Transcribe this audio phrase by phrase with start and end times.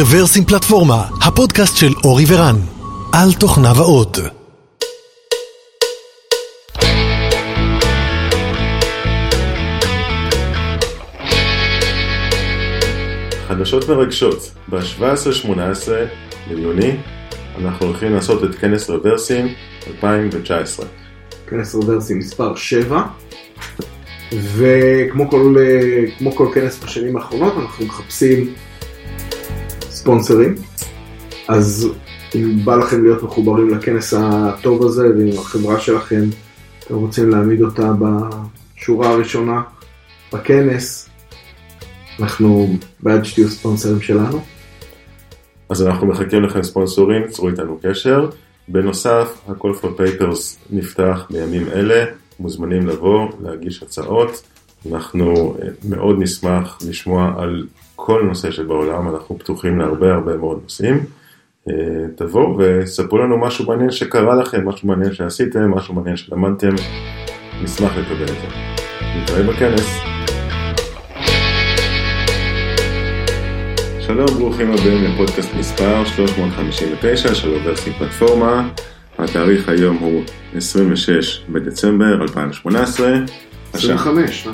[0.00, 2.56] רוורסים פלטפורמה, הפודקאסט של אורי ורן,
[3.12, 4.18] על תוכניו האות.
[13.48, 15.48] חדשות מרגשות, ב-17-18
[16.50, 16.96] ליוני
[17.58, 19.48] אנחנו הולכים לעשות את כנס רוורסים
[19.88, 20.86] 2019.
[21.46, 23.02] כנס רוורסים מספר 7
[24.32, 25.56] וכמו כל,
[26.34, 28.54] כל כנס בשנים האחרונות אנחנו מחפשים
[30.08, 30.54] ספונסרים
[31.48, 31.88] אז
[32.34, 36.24] אם בא לכם להיות מחוברים לכנס הטוב הזה ואם החברה שלכם
[36.78, 39.62] אתם רוצים להעמיד אותה בשורה הראשונה
[40.32, 41.08] בכנס
[42.20, 44.40] אנחנו בעד שתהיו ספונסרים שלנו.
[45.68, 48.30] אז אנחנו מחכים לכם ספונסורים, צרו איתנו קשר.
[48.68, 52.04] בנוסף, ה-call for papers נפתח בימים אלה,
[52.40, 54.42] מוזמנים לבוא, להגיש הצעות.
[54.92, 57.66] אנחנו אה, מאוד נשמח לשמוע על
[58.00, 61.04] כל נושא שבעולם, אנחנו פתוחים להרבה הרבה מאוד נושאים.
[61.68, 61.74] אה,
[62.16, 66.74] תבואו וספרו לנו משהו מעניין שקרה לכם, משהו מעניין שעשיתם, משהו מעניין שלמדתם,
[67.62, 68.46] נשמח לקבל את זה.
[69.16, 69.98] נתראה בכנס.
[74.00, 78.68] שלום, ברוכים הבאים לפודקאסט מספר 359 של אוברסי פלטפורמה.
[79.18, 80.22] התאריך היום הוא
[80.54, 83.08] 26 בדצמבר 2018.
[83.72, 84.48] 25.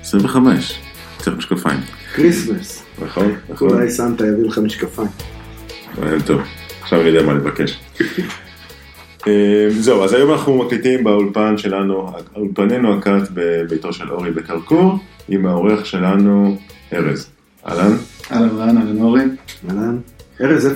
[0.00, 0.78] 25,
[1.18, 1.99] צריך משקפיים.
[2.14, 2.82] כריסמס.
[3.02, 3.70] נכון, נכון.
[3.70, 5.08] אולי סנטה יביא לך משקפיים.
[6.26, 6.40] טוב,
[6.82, 7.80] עכשיו אני יודע מה לבקש.
[9.26, 15.46] אה, זהו, אז היום אנחנו מקליטים באולפן שלנו, אולפנינו הקט בביתו של אורי בקרקור, עם
[15.46, 16.56] האורח שלנו
[16.92, 17.30] ארז.
[17.66, 17.96] אהלן?
[18.32, 19.22] אהלן אהלן, אהלן אורי.
[19.70, 19.98] אהלן.
[20.40, 20.66] ארז,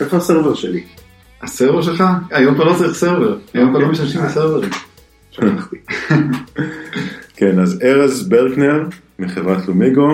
[0.00, 0.82] איפה, ה server שלי?
[1.42, 2.04] ה server שלך?
[2.30, 4.70] היום כבר לא צריך server, היום כבר לא משתמשים ב servers.
[5.30, 5.76] שכחתי.
[7.36, 8.84] כן, אז ארז ברקנר
[9.18, 10.08] מחברת לומיגו,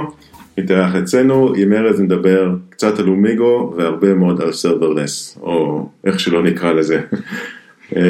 [0.59, 6.43] התארח אצלנו, עם ארז נדבר קצת על לומיגו והרבה מאוד על serverless, או איך שלא
[6.43, 7.01] נקרא לזה.
[7.97, 8.01] אמ,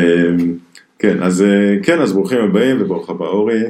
[0.99, 3.63] כן, אז אה, כן, אז ברוכים הבאים וברוך הבא אורי,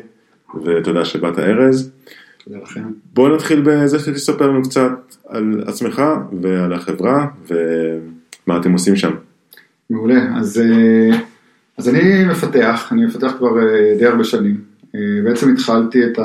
[0.65, 1.91] ותודה שבאת ארז.
[2.45, 2.83] תודה לכם.
[3.15, 4.93] בוא נתחיל בזה שתספר לנו קצת
[5.29, 6.03] על עצמך
[6.41, 9.15] ועל החברה ומה אתם עושים שם.
[9.91, 11.19] מעולה, אז, אה,
[11.79, 14.75] אז אני מפתח, אני מפתח כבר אה, די הרבה שנים.
[15.25, 16.19] בעצם התחלתי את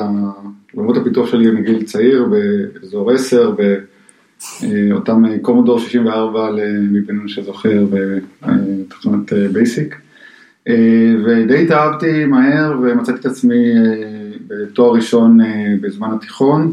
[0.74, 3.54] עולמות הפיתוח שלי מגיל צעיר, באזור 10,
[4.62, 9.96] באותם קומודור 64 למי בינינו שזוכר, בתוכנת בייסיק.
[11.24, 13.74] ודי התאהבתי מהר ומצאתי את עצמי
[14.46, 15.38] בתואר ראשון
[15.80, 16.72] בזמן התיכון,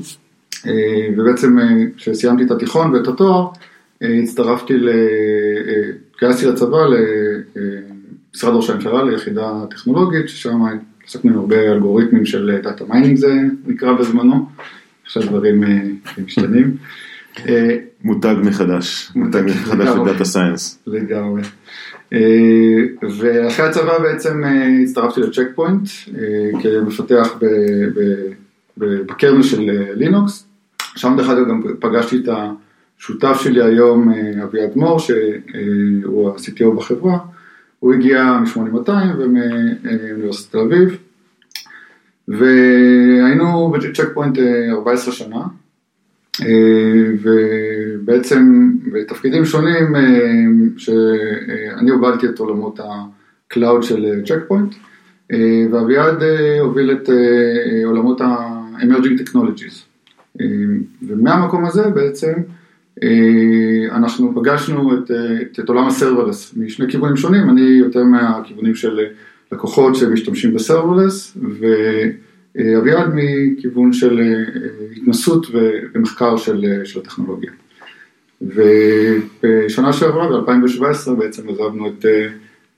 [1.18, 1.58] ובעצם
[1.98, 3.48] כשסיימתי את התיכון ואת התואר,
[4.02, 4.74] הצטרפתי,
[6.14, 10.62] התגייסתי לצבא למשרד ראש הממשלה, ליחידה טכנולוגית, ששם
[11.08, 13.34] עסקנו עם הרבה אלגוריתמים של data mining זה
[13.68, 14.50] נקרא בזמנו,
[15.06, 15.64] עכשיו דברים
[16.26, 16.78] משתנים.
[18.04, 20.80] מותג מחדש, מותג מחדש של data science.
[20.88, 21.42] לגמרי.
[23.02, 24.44] ואחרי הצבא בעצם
[24.84, 25.88] הצטרפתי לצ'ק פוינט
[26.64, 27.40] כמפתח
[28.78, 30.48] בקרנל של לינוקס,
[30.96, 32.30] שם דרך אגב גם פגשתי את
[33.00, 34.14] השותף שלי היום,
[34.44, 37.18] אביעד מור, שהוא ה-CTO בחברה,
[37.80, 40.98] הוא הגיע מ-8200 ומאוניברסיטת תל אביב,
[42.28, 44.38] והיינו בצ'ק פוינט
[44.72, 45.42] 14 שנה,
[47.22, 49.96] ובעצם בתפקידים שונים
[50.78, 54.76] שאני הובלתי את עולמות ה-Cloud של צ'ק פוינט,
[55.72, 56.24] ואביעד
[56.60, 57.10] הוביל את
[57.86, 59.88] עולמות ה-Emerging Technologies.
[61.08, 62.34] ומהמקום הזה בעצם
[63.92, 65.12] אנחנו פגשנו את,
[65.60, 69.00] את עולם ה-serverless משני כיוונים שונים, אני יותר מהכיוונים של
[69.52, 71.38] לקוחות שמשתמשים ב-serverless,
[72.56, 74.20] ואביעד מכיוון של
[74.98, 75.48] התנסות
[75.94, 77.52] ומחקר של, של הטכנולוגיה.
[78.42, 82.06] ובשנה שעברה, ב-2017, בעצם עזבנו את,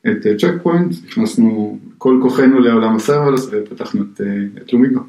[0.08, 4.22] את צ'ק פוינט, נכנסנו כל כוחנו לעולם ה-serverless ופתחנו את,
[4.62, 5.00] את לומיגו.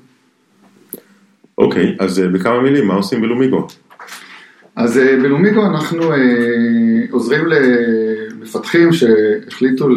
[1.59, 3.67] אוקיי, אז בכמה מילים, מה עושים בלומיגו?
[4.83, 6.03] אז בלומיגו אנחנו
[7.11, 9.89] עוזרים למפתחים שהחליטו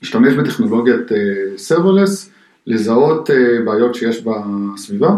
[0.00, 1.08] להשתמש בטכנולוגיית
[1.56, 2.30] serverless,
[2.66, 3.30] לזהות
[3.64, 5.16] בעיות שיש בסביבה,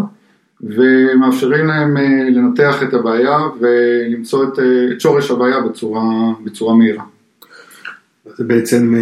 [0.61, 1.97] ומאפשרים להם
[2.31, 4.59] לנתח את הבעיה ולמצוא את,
[4.93, 6.03] את שורש הבעיה בצורה,
[6.45, 7.05] בצורה מהירה.
[8.37, 8.95] זה בעצם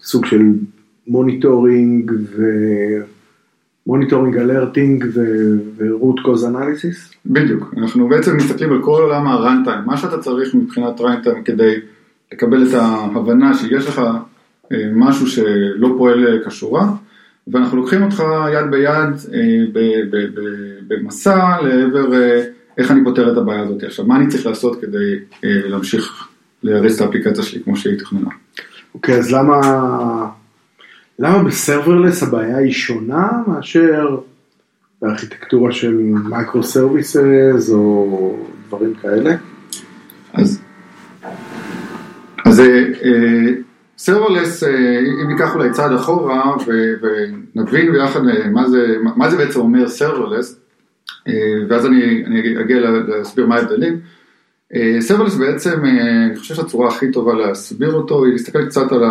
[0.00, 0.42] סוג של
[1.06, 2.42] monitoring ו...
[3.86, 5.06] monitoring alerting
[5.76, 7.14] ו-root cause analysis?
[7.26, 11.74] בדיוק, אנחנו בעצם מסתכלים על כל עולם ה-runtime, מה שאתה צריך מבחינת runtime כדי
[12.32, 14.02] לקבל את ההבנה שיש לך
[14.94, 16.92] משהו שלא פועל כשורה,
[17.48, 19.24] ואנחנו לוקחים אותך יד ביד
[20.88, 22.06] במסע לעבר
[22.78, 23.82] איך אני פותר את הבעיה הזאת.
[23.82, 26.28] עכשיו, מה אני צריך לעשות כדי להמשיך
[26.62, 28.30] להריץ את האפליקציה שלי כמו שהיא תכננה.
[28.94, 29.60] אוקיי, okay, אז למה,
[31.18, 34.18] למה ב-serverless הבעיה היא שונה מאשר
[35.02, 35.94] בארכיטקטורה של
[36.28, 38.36] microservices או
[38.68, 39.34] דברים כאלה?
[40.32, 40.60] אז,
[42.44, 42.62] אז
[43.98, 44.62] serverless,
[45.22, 46.54] אם ניקח אולי צעד אחורה
[47.54, 48.20] ונבין ביחד
[48.52, 50.60] מה זה, מה זה בעצם אומר serverless,
[51.68, 54.00] ואז אני, אני אגיע להסביר מה ההבדלים.
[55.00, 59.02] serverless בעצם, אה, אני חושב שהצורה הכי טובה להסביר אותו היא להסתכל קצת על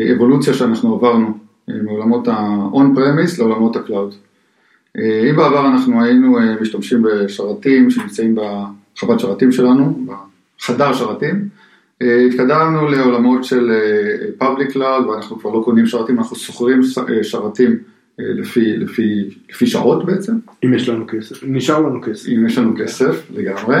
[0.00, 1.38] האבולוציה שאנחנו עברנו
[1.70, 4.14] אה, מעולמות ה-on premise לעולמות ה-cloud.
[4.98, 11.48] אה, אם בעבר אנחנו היינו משתמשים בשרתים שנמצאים בחוות שרתים שלנו, בחדר שרתים,
[12.00, 13.72] התקדמנו לעולמות של
[14.40, 16.80] public cloud ואנחנו כבר לא קונים שרתים, אנחנו שוכרים
[17.22, 17.76] שרתים
[18.18, 20.32] לפי, לפי, לפי שעות בעצם.
[20.64, 22.28] אם יש לנו כסף, נשאר לנו כסף.
[22.28, 23.76] אם יש לנו כסף, לגמרי.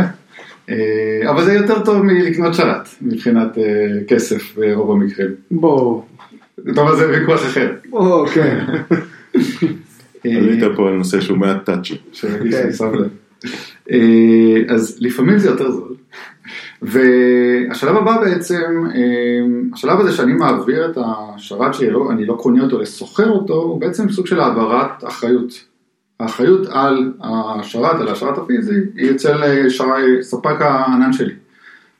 [0.70, 3.64] אה, אבל זה יותר טוב מלקנות שרת מבחינת אה,
[4.08, 5.30] כסף ברוב המקרים.
[5.50, 6.02] בוא.
[6.74, 7.74] טוב, זה ויכוח אחר.
[7.90, 8.64] בוא, כן.
[10.24, 11.94] עלית פה על נושא שהוא מעט טאצ'י.
[12.50, 12.68] כן.
[14.68, 15.94] אז לפעמים זה יותר זול.
[16.82, 18.84] והשלב הבא בעצם,
[19.72, 24.10] השלב הזה שאני מעביר את השרת שלי, אני לא קונה אותו לסוחר אותו, הוא בעצם
[24.10, 25.64] סוג של העברת אחריות.
[26.20, 31.34] האחריות על השרת, על השרת הפיזי, היא אצל אה, שרי, ספק הענן שלי.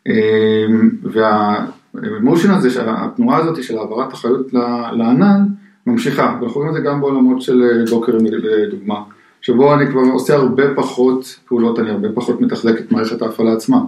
[0.06, 4.52] אמ, וה-motion הזה, התנועה הזאת של העברת אחריות
[4.92, 5.46] לענן,
[5.86, 9.02] ממשיכה, ואנחנו רואים את זה גם בעולמות של אה, Docker לדוגמה,
[9.40, 13.78] שבו אני כבר עושה הרבה פחות פעולות, אני הרבה פחות מתחזק את מערכת ההפעלה עצמה.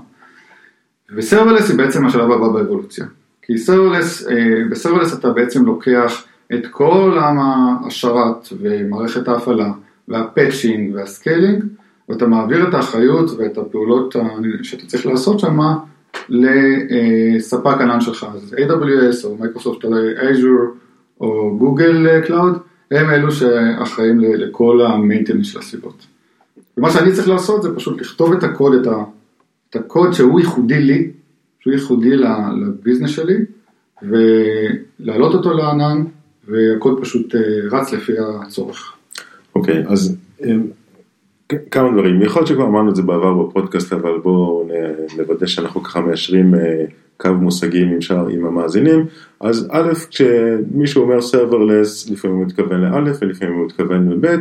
[1.17, 3.07] ו-serverless היא בעצם השלב הבא באבולוציה.
[3.43, 4.35] כי serverless, אה,
[4.71, 7.39] ב-serverless אתה בעצם לוקח את כל עולם
[7.87, 9.71] השרת ומערכת ההפעלה,
[10.09, 11.65] וה-patching וה-scaling,
[12.09, 14.17] ואתה מעביר את האחריות ואת הפעולות
[14.63, 15.59] שאתה צריך לעשות שם
[16.29, 20.79] לספק ענן שלך, אז AWS או Microsoft Azure
[21.21, 22.59] או Google Cloud,
[22.91, 26.07] הם אלו שאחראים לכל ה-maintenance של הסביבות.
[26.77, 28.87] ומה שאני צריך לעשות זה פשוט לכתוב את הקוד,
[29.71, 31.11] את הקוד שהוא ייחודי לי,
[31.61, 33.37] שהוא ייחודי ל-business שלי,
[34.03, 36.05] ולהעלות אותו לענן,
[36.49, 37.41] והקוד פשוט אה,
[37.71, 38.98] רץ לפי הצורך.
[39.59, 40.67] אוקיי, okay, אז אמ,
[41.71, 44.69] כמה דברים, יכול להיות שכבר אמרנו את זה בעבר בפודקאסט, אבל בואו
[45.17, 46.85] נוודא שאנחנו ככה מיישרים אה,
[47.17, 49.07] קו מושגים עם, שאר, עם המאזינים.
[49.41, 54.41] אז א', כשמישהו אומר serverless, לפעמים הוא מתכוון לאלף ולפעמים הוא מתכוון לב',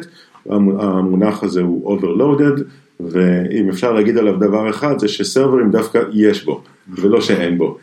[0.50, 2.62] המונח הזה הוא overloaded,
[3.00, 7.78] ואם אפשר להגיד עליו דבר אחד, זה שסרברים דווקא יש בו, ולא שאין בו.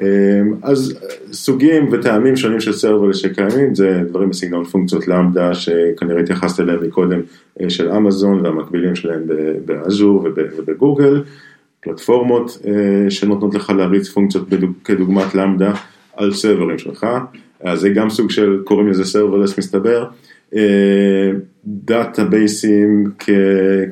[0.00, 0.98] אמ, אז
[1.32, 7.20] סוגים וטעמים שונים של serverless שקיימים, זה דברים בסגנון פונקציות Lambda שכנראה התייחסת אליהם מקודם
[7.60, 9.22] אה, של אמזון והמקבילים שלהם
[9.64, 11.22] ב-Azure וב-Google,
[11.80, 14.48] פלטפורמות אה, שנותנות לך להריץ פונקציות
[14.84, 15.72] כדוגמת Lambda
[16.16, 17.06] על סרברים שלך,
[17.60, 20.04] אז זה גם סוג של, קוראים לזה serverless מסתבר,
[21.64, 23.04] דאטאבייסים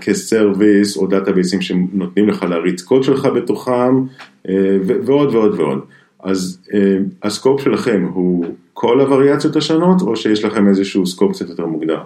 [0.00, 4.04] כ-service או דאטאבייסים שנותנים לך להריץ קוד שלך בתוכם
[4.48, 5.78] אה, ועוד ועוד ועוד.
[6.22, 11.66] אז אה, ה-scope שלכם הוא כל הווריאציות השונות, או שיש לכם איזשהו scope קצת יותר
[11.66, 12.00] מוגדר?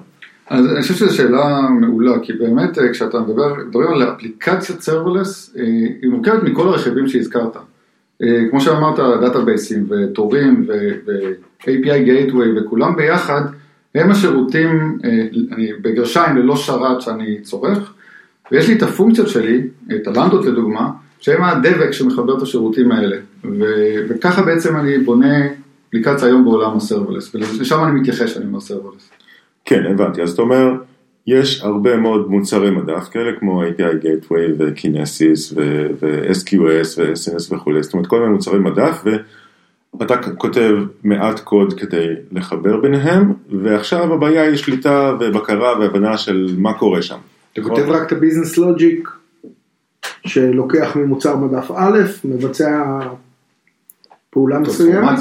[0.51, 5.57] אז אני חושב שזו שאלה מעולה, כי באמת אה, כשאתה מדבר, מדברים על אפליקציית serverless,
[6.03, 7.57] היא מורכבת מכל הרכיבים שהזכרת.
[8.51, 13.41] כמו שאמרת, דאטאבייסים ותורים ו-API Gateway וכולם ביחד,
[13.95, 14.99] הם השירותים,
[15.53, 17.93] אני בגרשיים ללא שרת שאני צורך,
[18.53, 19.63] ויש לי את הפונקציות שלי,
[19.97, 20.91] את הלמבדות לדוגמה,
[21.21, 23.17] שהם הדבק שמחבר את השירותים האלה.
[23.45, 25.47] ו- וככה בעצם אני בונה
[25.89, 29.11] אפליקציה היום בעולם ה-serverless, ולשם אני מתייחס כשאני אומר serverless.
[29.65, 30.23] כן, הבנתי.
[30.23, 30.73] אז אתה אומר,
[31.27, 38.07] יש הרבה מאוד מוצרי מדף כאלה, כמו API Gateway ו-Kinesis ו-SQS ו-SNS וכולי, זאת אומרת
[38.07, 39.05] כל מיני מוצרי מדף,
[39.95, 46.73] ואתה כותב מעט קוד כדי לחבר ביניהם, ועכשיו הבעיה היא שליטה ובקרה והבנה של מה
[46.73, 47.19] קורה שם.
[47.53, 49.09] אתה כותב רק את הביזנס לוג'יק,
[50.27, 53.01] שלוקח ממוצר מדף א', מבצע
[54.31, 55.19] פעולה מסוימת,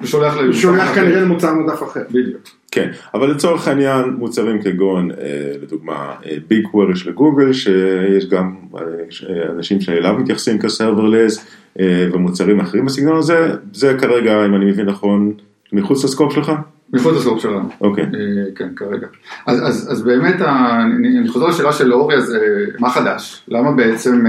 [0.00, 2.02] ושולח כנראה למוצר מדף אחר.
[2.10, 2.42] בדיוק.
[2.70, 5.16] כן, אבל לצורך העניין מוצרים כגון, אה,
[5.62, 6.14] לדוגמה,
[6.48, 11.46] ביג קוויריש לגוגל, שיש גם אה, אנשים שאליו מתייחסים כסרברלס,
[11.80, 15.32] אה, ומוצרים אחרים בסגנון הזה, זה כרגע, אם אני מבין נכון,
[15.72, 16.52] מחוץ ל scope שלך?
[16.92, 17.68] מחוץ ל scope שלנו.
[17.80, 18.04] אוקיי.
[18.54, 19.06] כן, כרגע.
[19.46, 22.36] אז, אז, אז באמת, אני, אני חוזר לשאלה של אורי, אז
[22.78, 23.44] מה חדש?
[23.48, 24.24] למה בעצם,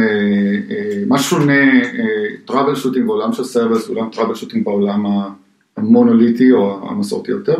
[1.07, 1.81] מה שונה
[2.45, 5.05] troubleshooting בעולם של serverless, מול troubleshooting בעולם
[5.77, 7.55] המונוליטי או המסורתי יותר.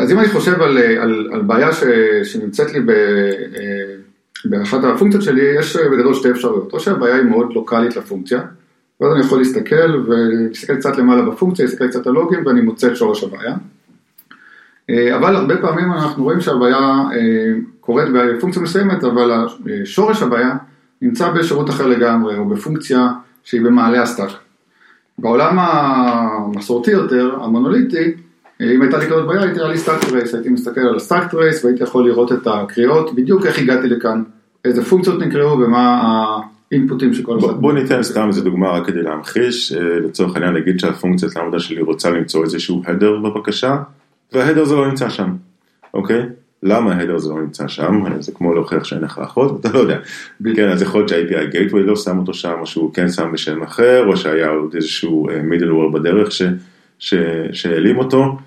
[0.00, 1.84] אז אם אני חושב על, על, על בעיה ש,
[2.24, 2.92] שנמצאת לי ב,
[4.44, 8.40] באחת הפונקציות שלי, יש בגדול שתי אפשרויות, או שהבעיה היא מאוד לוקאלית לפונקציה,
[9.00, 12.96] ואז אני יכול להסתכל ולהסתכל קצת למעלה בפונקציה, להסתכל קצת על לוגים ואני מוצא את
[12.96, 13.54] שורש הבעיה.
[15.16, 17.04] אבל הרבה פעמים אנחנו רואים שהבעיה
[17.80, 19.46] קורית בפונקציה מסוימת, אבל
[19.84, 20.54] שורש הבעיה
[21.02, 23.08] נמצא בשירות אחר לגמרי, או בפונקציה
[23.44, 24.30] שהיא במעלה ה stack.
[25.18, 28.12] בעולם המסורתי יותר, המונוליטי,
[28.60, 31.64] אם הייתה לי כזאת בעיה, הייתי לי stack trace, הייתי מסתכל על ה stack trace
[31.64, 34.22] והייתי יכול לראות את הקריאות, בדיוק איך הגעתי לכאן,
[34.64, 36.02] איזה פונקציות נקראו ומה
[36.72, 37.60] האינפוטים שכל אחד.
[37.60, 42.10] בוא ניתן סתם איזה דוגמה רק כדי להמחיש, לצורך העניין נגיד שהפונקציית לעמודה שלי רוצה
[42.10, 43.76] למצוא איזשהו הדר בבקשה,
[44.32, 45.30] וההדר זה לא נמצא שם,
[45.94, 46.22] אוקיי?
[46.62, 49.98] למה ההדר זה לא נמצא שם, זה כמו להוכיח שאין לך אחות, אתה לא יודע.
[50.56, 53.62] כן, אז יכול להיות שה-API Gateway לא שם אותו שם, או שהוא כן שם בשם
[53.62, 56.28] אחר, או שהיה עוד איזשהו middleware בדרך
[57.52, 58.38] שהעלים אותו.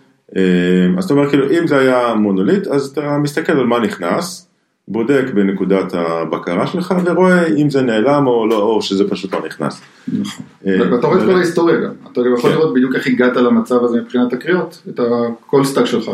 [0.97, 4.47] אז אתה אומר, כאילו, אם זה היה מונוליט, אז אתה מסתכל על מה נכנס,
[4.87, 9.81] בודק בנקודת הבקרה שלך, ורואה אם זה נעלם או לא, או שזה פשוט לא נכנס.
[10.07, 10.45] נכון.
[10.65, 14.01] ואתה רואה את כל ההיסטוריה גם, אתה גם יכול לראות בדיוק איך הגעת למצב הזה
[14.01, 14.99] מבחינת הקריאות, את
[15.45, 16.11] כל ה stack שלך.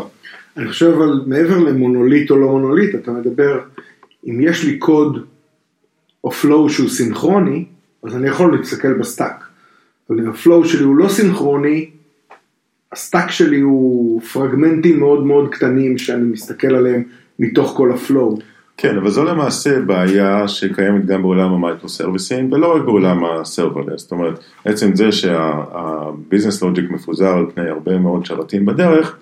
[0.56, 3.60] אני חושב אבל מעבר למונוליט או לא מונוליט, אתה מדבר,
[4.26, 5.24] אם יש לי קוד
[6.24, 7.64] או flow שהוא סינכרוני,
[8.04, 9.44] אז אני יכול להסתכל ב stack.
[10.10, 11.90] אבל אם ה flow שלי הוא לא סינכרוני,
[12.92, 17.02] ה stack שלי הוא פרגמנטים מאוד מאוד קטנים שאני מסתכל עליהם
[17.38, 18.38] מתוך כל ה flow.
[18.82, 23.31] כן, אבל זו למעשה בעיה שקיימת גם בעולם ה micro serviceים ולא רק בעולם ה
[23.31, 29.16] serverless, זאת אומרת, עצם זה שה business logic מפוזר על פני הרבה מאוד שרתים בדרך,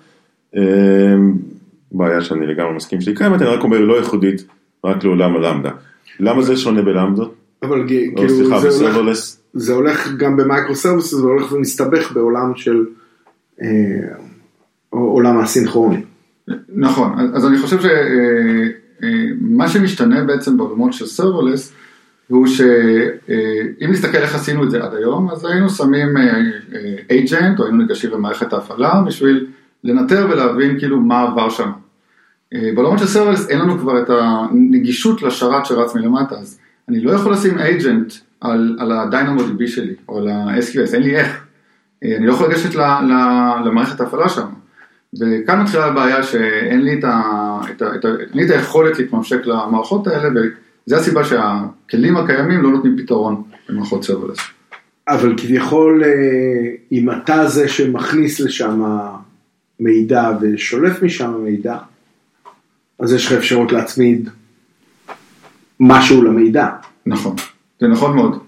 [1.91, 4.45] בעיה שאני לגמרי מסכים שהיא קיימת, אני רק אומר לא ייחודית
[4.85, 5.71] רק לעולם ה Lambda.
[6.19, 7.35] למה זה שונה ב Lambdaות?
[7.63, 9.17] אבל כאילו זה הולך,
[9.53, 12.85] זה הולך גם ב micro services, זה הולך ומסתבך בעולם של
[14.89, 16.01] עולם האסינכרוני.
[16.69, 17.77] נכון, אז אני חושב
[19.01, 21.73] שמה שמשתנה בעצם בעולמות של serverless,
[22.27, 26.17] הוא שאם נסתכל איך עשינו את זה עד היום, אז היינו שמים
[27.09, 29.47] agent, או היינו ניגשים למערכת ההפעלה בשביל
[29.83, 31.69] לנטר ולהבין כאילו מה עבר שם.
[32.53, 37.31] בעולמות של serverless אין לנו כבר את הנגישות לשרת שרץ מלמטה, אז אני לא יכול
[37.33, 41.43] לשים agent על, על ה-DynamoDB שלי, או על ה-SQS, אין לי איך.
[42.03, 42.75] אני לא יכול לגשת
[43.65, 44.47] למערכת ההפעלה שם.
[45.19, 47.21] וכאן מתחילה הבעיה שאין לי את, ה,
[47.71, 50.29] את, ה, את, ה, לי את היכולת להתממשק למערכות האלה,
[50.87, 54.37] וזו הסיבה שהכלים הקיימים לא נותנים פתרון למערכות serverless.
[55.07, 56.03] אבל כביכול,
[56.91, 58.81] אם אתה זה שמכניס לשם
[59.79, 61.77] מידע ושולף משם מידע,
[62.99, 64.29] אז יש לך אפשרות להצמיד
[65.79, 66.67] משהו למידע.
[67.05, 67.35] נכון,
[67.79, 68.39] זה נכון מאוד.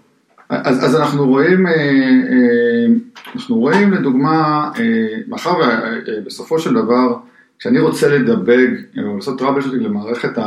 [0.49, 1.65] אז, אז אנחנו רואים,
[3.35, 4.71] אנחנו רואים לדוגמה,
[5.27, 5.53] מאחר
[6.07, 7.15] ובסופו של דבר,
[7.61, 10.37] כשאני רוצה לדבג או לעשות troubleshooting למערכת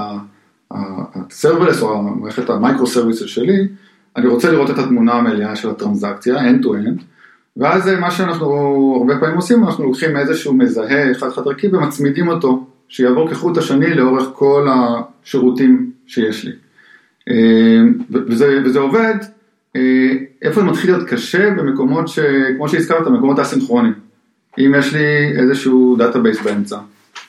[0.70, 3.68] ה serverless או המערכת ה micro services שלי,
[4.16, 7.02] אני רוצה לראות את התמונה המלאה של הטרנזקציה, end to end,
[7.56, 8.46] ואז מה שאנחנו
[8.98, 13.94] הרבה פעמים עושים, אנחנו לוקחים איזשהו מזהה חד חד ערכי ומצמידים אותו, שיעבור כחוט השני
[13.94, 16.52] לאורך כל השירותים שיש לי.
[18.10, 19.14] וזה, וזה עובד,
[20.42, 21.50] איפה זה מתחיל להיות קשה?
[21.50, 23.92] במקומות שכמו שהזכרת, מקומות אסינכרונים.
[24.58, 26.78] אם יש לי איזשהו database באמצע,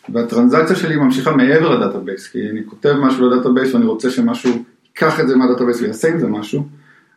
[0.09, 4.63] והטרנזקציה שלי ממשיכה מעבר ל database, כי אני כותב משהו ל database ואני רוצה שמשהו
[4.85, 6.67] ייקח את זה מה database ויעשה עם זה משהו,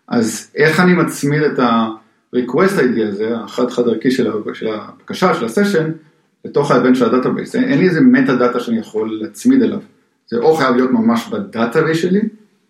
[0.09, 5.50] אז איך אני מצמיד את ה-request ID הזה, החד חד ערכי של הבקשה, של ה
[5.50, 5.90] session,
[6.45, 7.54] לתוך ה event של ה database.
[7.54, 9.80] אין לי איזה metadata שאני יכול להצמיד אליו.
[10.30, 12.21] זה או חייב להיות ממש ב database שלי,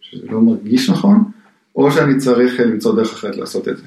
[0.01, 1.25] שזה לא מרגיש נכון,
[1.77, 3.83] או שאני צריך למצוא דרך אחרת לעשות את זה.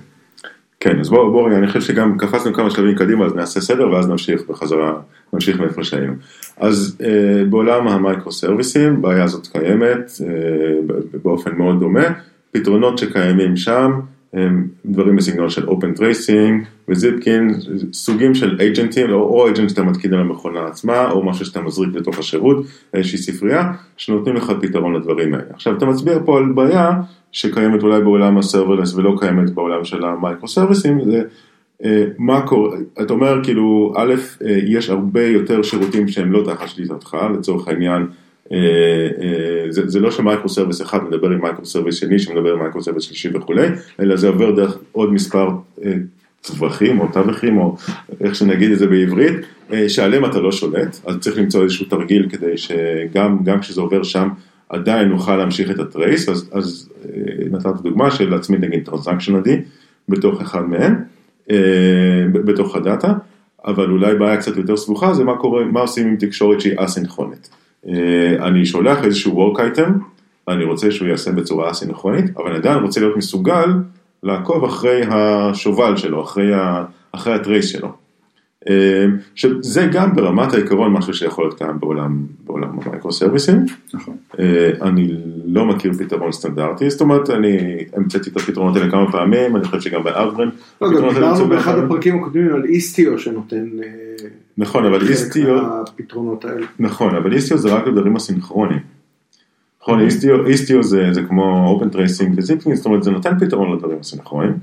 [0.83, 4.09] כן, אז בואו, בוא, אני חושב שגם קפצנו כמה שלבים קדימה, אז נעשה סדר ואז
[4.09, 4.93] נמשיך בחזרה,
[5.33, 6.13] נמשיך מאיפה שהיינו.
[6.57, 12.05] אז אה, בעולם ה micro serviceים, בעיה הזאת קיימת אה, באופן מאוד דומה,
[12.51, 13.91] פתרונות שקיימים שם,
[14.85, 17.53] דברים בסגנון של Open Tracing ו Zipkin,
[17.93, 22.19] סוגים של agentים, או agent שאתה מתקין על המכונה עצמה, או משהו שאתה מזריק לתוך
[22.19, 25.45] השירות, איזושהי ספרייה, שנותנים לך פתרון לדברים האלה.
[25.53, 26.91] עכשיו, אתה מצביע פה על בעיה
[27.31, 31.23] שקיימת אולי בעולם ה serverless ולא קיימת בעולם של ה micro serviceים, זה
[32.17, 34.13] מה קורה, אתה אומר כאילו, א',
[34.65, 38.07] יש הרבה יותר שירותים שהם לא תחת שליטתך, לצורך העניין,
[39.69, 42.81] זה, זה לא ש micro service אחד מדבר עם micro service שני שמדבר עם micro
[42.83, 43.67] service שלישי וכולי,
[43.99, 45.49] אלא זה עובר דרך עוד מספר
[46.41, 47.75] טווחים או טווחים או
[48.21, 49.33] איך שנגיד את זה בעברית,
[49.87, 54.29] שעליהם אתה לא שולט, אז צריך למצוא איזשהו תרגיל כדי שגם כשזה עובר שם
[54.69, 56.89] עדיין נוכל להמשיך את ה trace, אז, אז
[57.51, 59.57] נתת דוגמה של להצמיד נגיד transaction ID
[60.09, 60.95] בתוך אחד מהם,
[62.33, 63.13] בתוך ה data.
[63.65, 67.49] אבל אולי בעיה קצת יותר סבוכה זה מה קורה, מה עושים עם תקשורת שהיא אסינכרונית.
[67.87, 69.89] אה, אני שולח איזשהו work item,
[70.47, 73.69] אני רוצה שהוא ייעשה בצורה אסינכרונית, אבל אני עדיין רוצה להיות מסוגל
[74.23, 77.91] לעקוב אחרי השובל שלו, אחרי, ה, אחרי הטרייס שלו.
[78.69, 83.65] אה, שזה גם ברמת העיקרון משהו שיכול להיות קיים בעולם, בעולם המייקרו סרוויסים.
[83.93, 84.15] נכון.
[84.39, 85.13] אה, אני
[85.45, 87.57] לא מכיר פתרון סטנדרטי, זאת אומרת, אני
[87.93, 90.49] המצאתי את הפתרונות האלה כמה פעמים, אני חושב שגם באברן.
[90.81, 93.65] לא, גם דיברנו באחד הפרקים הקודמים על איסטיו שנותן
[94.57, 96.65] נכון, אבל איסטיו, מהפתרונות האלה.
[96.79, 98.79] נכון, אבל איסטיו זה רק לדברים הסינכרונים.
[99.81, 100.05] נכון, אוקיי.
[100.05, 103.99] Istio, Istio זה, זה כמו Open Tracing ו Zipkin, זאת אומרת זה נותן פתרון לדברים
[103.99, 104.53] הסינכרונים.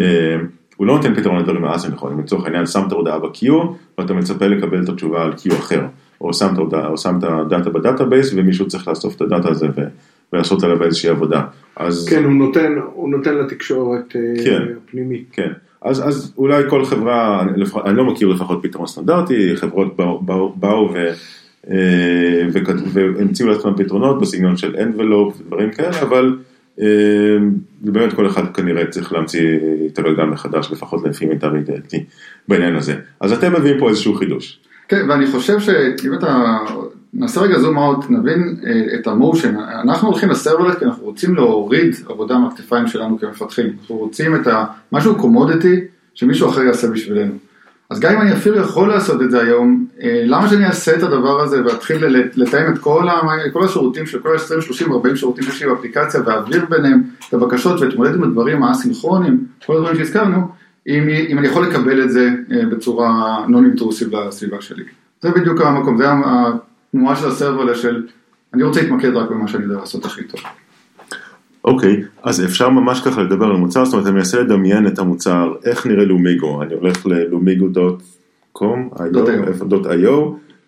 [0.00, 0.36] אה,
[0.76, 3.52] הוא לא נותן פתרון לדברים האסינכרונים, לצורך העניין שמת הודעה ב-Q
[3.98, 5.86] ואתה מצפה לקבל את התשובה על Q אחר,
[6.20, 9.66] או שמת הודעה, או שמת data ב database ומישהו צריך לאסוף את ה data הזה
[9.76, 9.88] ו-
[10.32, 11.42] ולעשות עליו איזושהי עבודה.
[11.76, 14.62] אז כן, הוא נותן, הוא נותן לתקשורת אה, כן.
[14.90, 15.28] פנימית.
[15.32, 15.52] כן,
[15.84, 17.46] אז, אז אולי כל חברה,
[17.84, 21.12] אני לא מכיר לפחות פתרון סטנדרטי, חברות באו, באו, באו ו,
[21.70, 22.46] אה,
[22.92, 26.36] והמציאו לעצמם פתרונות בסגנון של envelope ודברים כאלה, אבל
[26.80, 26.86] אה,
[27.80, 32.04] באמת כל אחד כנראה צריך להמציא את הגלגל מחדש, לפחות לפי מיטב ידיעתי
[32.48, 32.94] בעניין הזה.
[33.20, 34.60] אז אתם מביאים פה איזשהו חידוש.
[34.88, 36.58] כן, ואני חושב שאם אתה,
[37.14, 41.94] נעשה רגע זום אאוט, נבין אה, את המושן, אנחנו הולכים לסרברלט כי אנחנו רוצים להוריד
[42.08, 44.46] עבודה מהכתפיים שלנו כמפתחים, אנחנו רוצים את.
[44.92, 45.80] משהו קומודיטי
[46.14, 47.32] שמישהו אחר יעשה בשבילנו.
[47.90, 51.02] אז גם אם אני אפילו יכול לעשות את זה היום, אה, למה שאני אעשה את
[51.02, 52.04] הדבר הזה ואתחיל
[52.34, 53.20] לתאם את כל, ה,
[53.52, 57.80] כל השירותים של כל ה-20, 30, 40 שירותים שיש לי באפליקציה ואעביר ביניהם את הבקשות
[57.80, 60.48] ואתמודד עם הדברים האסינכרונים, כל הדברים שהזכרנו,
[60.88, 64.84] אם, אם אני יכול לקבל את זה אה, בצורה נון אינטרוסיב לסביבה שלי.
[65.22, 66.04] זה בדיוק המקום, זה
[66.94, 68.06] התנועה של הסרברלה של
[68.54, 70.40] אני רוצה להתמקד רק במה שאני יודע לעשות הכי טוב.
[71.64, 75.54] אוקיי, אז אפשר ממש ככה לדבר על מוצר, זאת אומרת אני מנסה לדמיין את המוצר,
[75.64, 78.98] איך נראה לומיגו, אני הולך ללומיגו.com,
[79.84, 80.10] .io,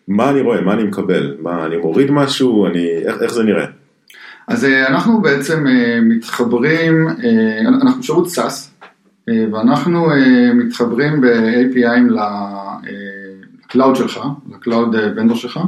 [0.08, 3.66] מה אני רואה, מה אני מקבל, מה אני מוריד משהו, אני, איך, איך זה נראה?
[4.48, 8.86] אז אה, אנחנו בעצם אה, מתחברים, אה, אנחנו שירות SaaS,
[9.52, 10.10] ואנחנו
[10.54, 12.12] מתחברים ב-API'ים
[13.64, 14.20] ל cloud שלך,
[14.52, 15.60] ל cloud vendor שלך,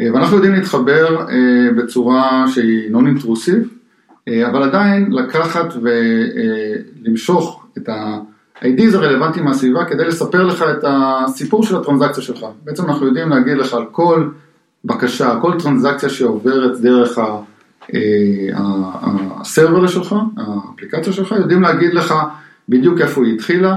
[0.00, 3.68] ואנחנו יודעים להתחבר אה, בצורה שהיא non-intrusive,
[4.46, 12.22] אבל עדיין לקחת ולמשוך את ה-IDs הרלוונטיים מהסביבה כדי לספר לך את הסיפור של הטרנזקציה
[12.22, 12.46] שלך.
[12.64, 14.28] בעצם אנחנו יודעים להגיד לך על כל
[14.84, 17.18] בקשה, כל טרנזקציה שעוברת דרך.
[17.94, 18.00] אה,
[19.40, 22.14] הסרבר שלך, האפליקציה שלך, יודעים להגיד לך
[22.68, 23.76] בדיוק איפה היא התחילה, אה,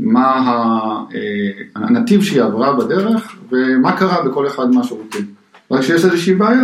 [0.00, 1.20] מה ה- אה,
[1.74, 5.24] הנתיב שהיא עברה בדרך ומה קרה בכל אחד מהשירותים.
[5.70, 6.62] רק כשיש איזושהי בעיה,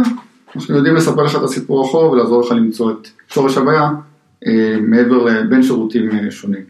[0.57, 3.91] אנחנו יודעים לספר לך את הסיפור אחורה ולעזור לך למצוא את שורש הבעיה
[4.47, 6.63] אה, מעבר לבין שירותים אה, שונים.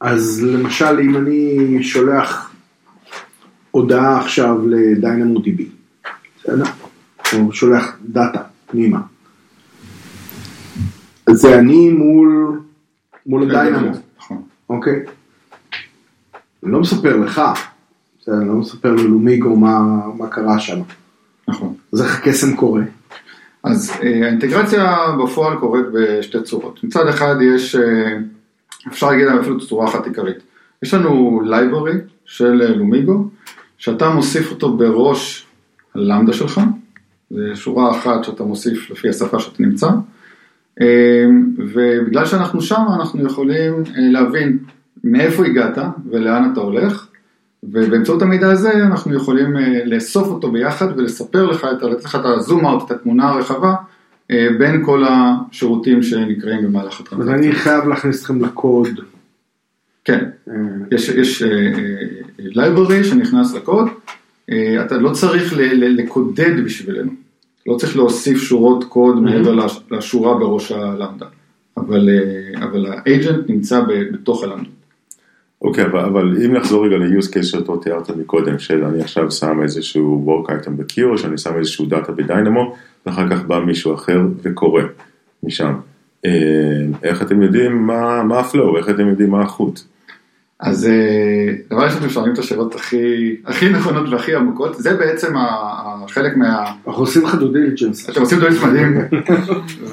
[0.00, 2.52] אז למשל אם אני שולח
[3.70, 5.68] הודעה עכשיו לדיינמו דיבי,
[6.38, 6.64] בסדר?
[7.38, 9.00] או שולח דאטה פנימה.
[11.30, 12.60] זה אני מול,
[13.26, 14.42] מול הדיינמו, נכון.
[14.70, 15.02] אוקיי?
[16.64, 17.42] אני לא מספר לך,
[18.20, 18.34] בסדר?
[18.36, 19.80] אני לא מספר ללומיגו מה,
[20.18, 20.80] מה קרה שם.
[21.48, 21.74] נכון.
[21.92, 22.82] אז איך הקסם קורה?
[23.62, 26.84] אז אה, האינטגרציה בפועל קורית בשתי צורות.
[26.84, 28.18] מצד אחד יש, אה,
[28.88, 30.36] אפשר להגיד אפילו צורה אחת עיקרית.
[30.82, 33.28] יש לנו library של אה, לומיגו,
[33.78, 35.46] שאתה מוסיף אותו בראש
[35.94, 36.60] הלמדה שלך,
[37.30, 39.88] זה שורה אחת שאתה מוסיף לפי השפה שאתה נמצא,
[41.58, 44.58] ובגלל שאנחנו שם אנחנו יכולים להבין
[45.04, 45.78] מאיפה הגעת
[46.10, 47.06] ולאן אתה הולך,
[47.62, 52.66] ובאמצעות המידע הזה אנחנו יכולים אה, לאסוף אותו ביחד ולספר לך, לתת לך את הזום
[52.66, 53.74] אאוט, את התמונה הרחבה,
[54.30, 57.34] אה, בין כל השירותים שנקראים במהלך הטרנזקציה.
[57.34, 58.88] אני חייב להכניס אתכם לקוד.
[60.04, 60.54] כן, אה,
[60.90, 61.42] יש, יש
[62.40, 63.88] library שנכנס לקוד,
[64.84, 67.10] אתה לא צריך לקודד בשבילנו,
[67.66, 71.26] לא צריך להוסיף שורות קוד מעבר לש- לשורה בראש הלמדה,
[71.76, 72.08] אבל,
[72.56, 73.80] אבל האג'נט נמצא
[74.12, 74.70] בתוך הלמדה.
[75.62, 79.62] אוקיי, אבל, אבל אם נחזור רגע ל-use case שאותו תיארת מקודם, של אני עכשיו שם
[79.62, 82.74] איזשהו work item ב-Q, או שאני שם איזשהו דאטה בדיינמו,
[83.06, 84.82] ואחר כך בא מישהו אחר וקורא
[85.42, 85.74] משם.
[86.24, 86.30] אה,
[87.02, 89.80] איך אתם יודעים מה, מה ה flow, איך אתם יודעים מה החוט?
[90.60, 95.34] אז אה, דבר ראשון, אתם שואלים את השאלות הכי, הכי נכונות והכי עמוקות, זה בעצם
[95.36, 96.64] החלק מה...
[96.86, 98.10] אנחנו עושים לך due diligence.
[98.10, 98.98] אתם עושים דברים מדהים,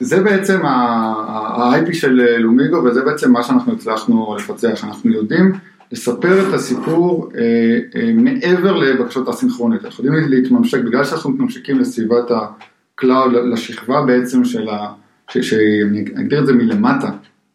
[0.00, 5.52] וזה בעצם ה-IP של Lumigo, וזה בעצם מה שאנחנו הצלחנו לפצח, אנחנו יודעים
[5.92, 12.30] לספר את הסיפור אה, אה, מעבר לבקשות הסינכרונית, אנחנו יודעים להתממשק, בגלל שאנחנו מתממשקים לסביבת
[12.30, 14.92] ה-Cloud, לשכבה בעצם של ה...
[15.30, 17.10] שאני אגדיר את זה מלמטה,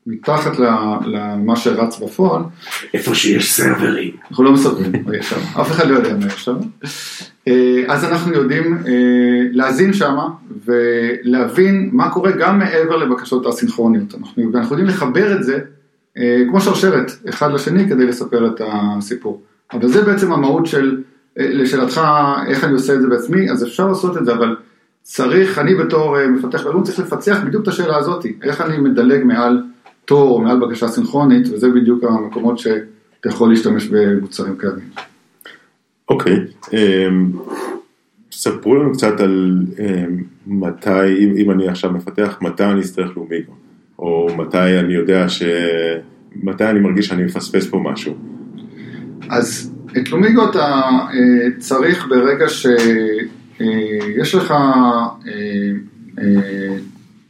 [0.08, 0.60] מתחת
[1.06, 2.42] למה שרץ בפועל,
[2.94, 4.12] איפה שיש סרברים.
[4.30, 6.56] אנחנו לא מספרים מה יש שם, אף אחד לא יודע מה יש שם.
[7.48, 8.92] אה, אז אנחנו יודעים אה,
[9.52, 10.28] להאזין שמה
[10.66, 14.16] ולהבין מה קורה גם מעבר לבקשות האסינכרוניות.
[14.16, 15.60] אנחנו, יודעים לחבר את זה
[16.18, 19.42] אה, כמו שרשרת אחד לשני כדי לספר את הסיפור.
[19.74, 21.02] אבל זה בעצם המהות של,
[21.38, 22.02] לשאלתך
[22.48, 24.56] איך אני עושה את זה בעצמי, אז אפשר לעשות את זה, אבל
[25.02, 29.64] צריך, אני בתור מפתח בלון צריך לפצח בדיוק את השאלה הזאת, איך אני מדלג מעל
[30.08, 34.90] תור או מעל בקשה סינכרונית, וזה בדיוק המקומות שאתה יכול להשתמש במוצרים קיימים.
[36.10, 36.40] אוקיי,
[36.74, 37.32] אמ,
[38.32, 43.54] ספרו לנו קצת על אמ, מתי, אם, אם אני עכשיו מפתח, מתי אני אצטרך לומיגו,
[44.00, 45.44] או מתי אני יודע ש...
[46.44, 48.16] מתי אני מרגיש שאני מפספס פה משהו.
[49.30, 50.82] אז את לומיגו אתה
[51.14, 55.18] אה, צריך ברגע שיש לך אה,
[56.20, 56.78] אה,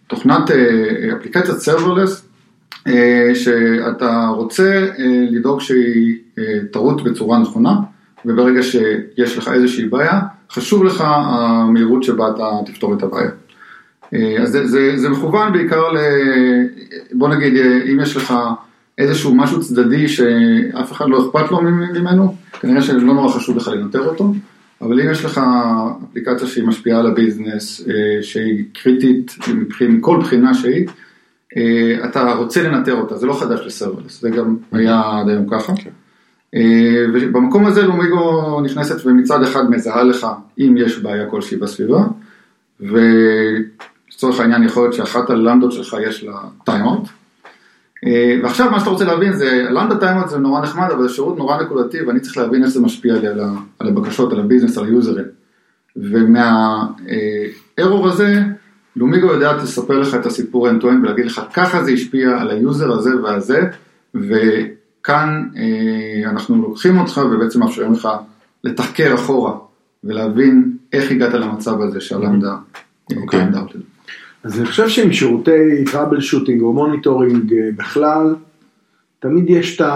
[0.08, 2.27] תוכנת אה, אפליקציית serverless, אה,
[3.34, 7.76] שאתה רוצה אה, לדאוג שהיא אה, תרוץ בצורה נכונה,
[8.26, 10.20] וברגע שיש לך איזושהי בעיה,
[10.52, 13.30] חשוב לך המהירות שבה אתה תפתור את הבעיה.
[14.14, 15.98] אה, אז זה, זה, זה מכוון בעיקר ל...
[17.14, 18.34] בוא נגיד, אה, אם יש לך
[18.98, 24.08] איזשהו משהו צדדי שאף אחד לא אכפת לו ממנו, כנראה שלא נורא חשוב לך לנטר
[24.08, 24.34] אותו,
[24.82, 25.42] אבל אם יש לך
[26.12, 29.36] אפליקציה שהיא משפיעה על הביזנס, אה, שהיא קריטית
[29.90, 30.94] מכל בחינה שהיא, אה,
[32.06, 35.74] אתה רוצה לנטר אותה, זה לא חדש לסרברלס, זה גם היה עד היום ככה.
[36.56, 40.28] אה, ובמקום הזה לומיגו נכנסת ומצד אחד מזהה לך
[40.60, 42.04] אם יש בעיה כלשהי בסביבה,
[42.80, 46.34] ולצורך העניין יכול להיות שאחת הלמדות שלך יש לה
[46.66, 47.08] timeout,
[48.44, 51.38] ועכשיו מה שאתה רוצה להבין זה, ה Lambda timeout זה נורא נחמד, אבל זה שירות
[51.38, 53.28] נורא נקודתי ואני צריך להבין איך זה משפיע לי
[53.80, 55.26] על הבקשות, על ה business, על היוזרים.
[55.96, 58.42] ומהארור הזה,
[58.98, 62.52] Lumigo יודעת לספר לך את הסיפור end to end ולהגיד לך ככה זה השפיע על
[62.52, 63.62] היוזר הזה והזה,
[64.16, 68.10] וכאן אה, אנחנו לוקחים אותך ובעצם מאפשרים לך
[68.64, 69.54] לתחקר אחורה
[70.04, 72.56] ולהבין איך הגעת למצב הזה שה Lambda
[73.16, 73.40] אוקיי.
[73.40, 73.76] timed out.
[74.44, 78.36] אז אני חושב שעם שירותי troubleshooting או monitoring אה, בכלל,
[79.20, 79.88] תמיד יש את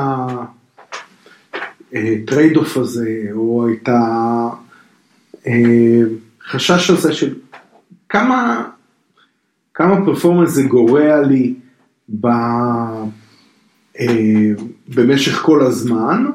[1.93, 3.89] ה trade-off הזה, או את
[5.45, 7.33] החשש הזה של
[8.09, 8.69] כמה,
[9.73, 11.53] כמה performance זה גורע לי
[12.19, 12.27] ב,
[13.99, 14.51] אה,
[14.95, 16.25] במשך כל הזמן,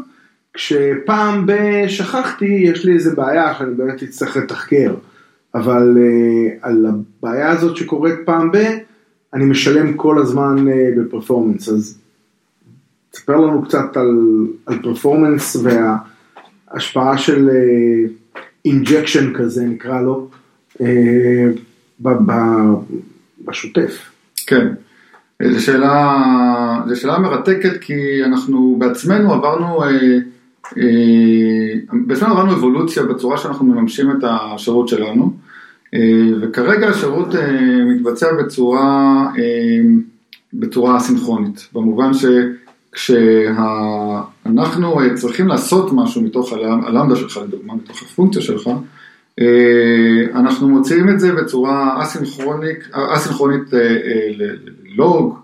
[0.52, 4.94] כשפעם בשכחתי, יש לי איזה בעיה שאני באמת אצטרך לתחקר.
[5.56, 8.56] אבל אה, על הבעיה הזאת שקורית פעם ב,
[9.34, 11.98] אני משלם כל הזמן אה, ב performance, אז
[13.10, 17.50] תספר לנו קצת על, על performance וההשפעה של
[18.64, 20.28] אינג'קשן uh, כזה נקרא לו,
[20.74, 20.82] uh,
[22.00, 22.32] ב, ב,
[23.46, 24.10] בשוטף.
[24.46, 24.66] כן,
[25.42, 26.22] זו שאלה,
[26.88, 29.88] זו שאלה מרתקת כי אנחנו בעצמנו עברנו, אה,
[30.78, 31.74] אה,
[32.06, 35.32] בעצמנו עברנו אבולוציה בצורה שאנחנו מממשים את השירות שלנו,
[35.94, 36.00] אה,
[36.40, 37.50] וכרגע השירות אה,
[37.84, 38.82] מתבצע בצורה,
[39.38, 39.80] אה,
[40.54, 42.10] בצורה אסינכרונית, במובן
[42.94, 48.72] שכשאנחנו אה, צריכים לעשות משהו מתוך הלמ- הלמדה שלך, לדוגמה, מתוך הפונקציה שלך, אה,
[50.34, 54.30] אנחנו מוציאים את זה בצורה אסינכרונית, אסינכרונית אה, אה,
[54.84, 55.38] ללוג,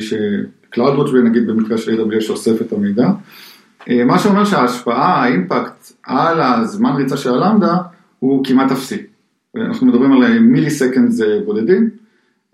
[0.00, 3.08] ש-CloudWatch נגיד במקרה של AWS שאוסף את המידע,
[3.90, 7.76] אה, מה שאומר שההשפעה, האימפקט על הזמן ריצה של הלמדה
[8.18, 9.02] הוא כמעט אפסי.
[9.56, 11.90] אנחנו מדברים על מילי סקנדס בודדים,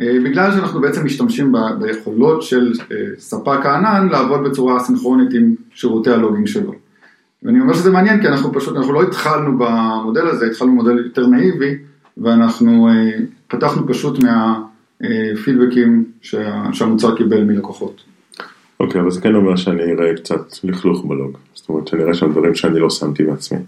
[0.01, 6.11] אה, בגלל שאנחנו בעצם משתמשים ביכולות של אה, ספק הענן לעבוד בצורה אסינכרונית עם שירותי
[6.11, 6.75] הלוגינג שלו.
[7.43, 11.27] ואני אומר שזה מעניין כי אנחנו פשוט, אנחנו לא התחלנו במודל הזה, התחלנו במודל יותר
[11.27, 11.79] נאיבי
[12.19, 13.11] ואנחנו אה,
[13.49, 18.01] פתחנו פשוט מהפידבקים שה, שהמוצר קיבל מלקוחות.
[18.81, 21.37] אוקיי, אבל זה כן אומר שאני אראה קצת לכלוך בלוג.
[21.55, 23.59] זאת אומרת שאני אראה שם דברים שאני לא שמתי בעצמי.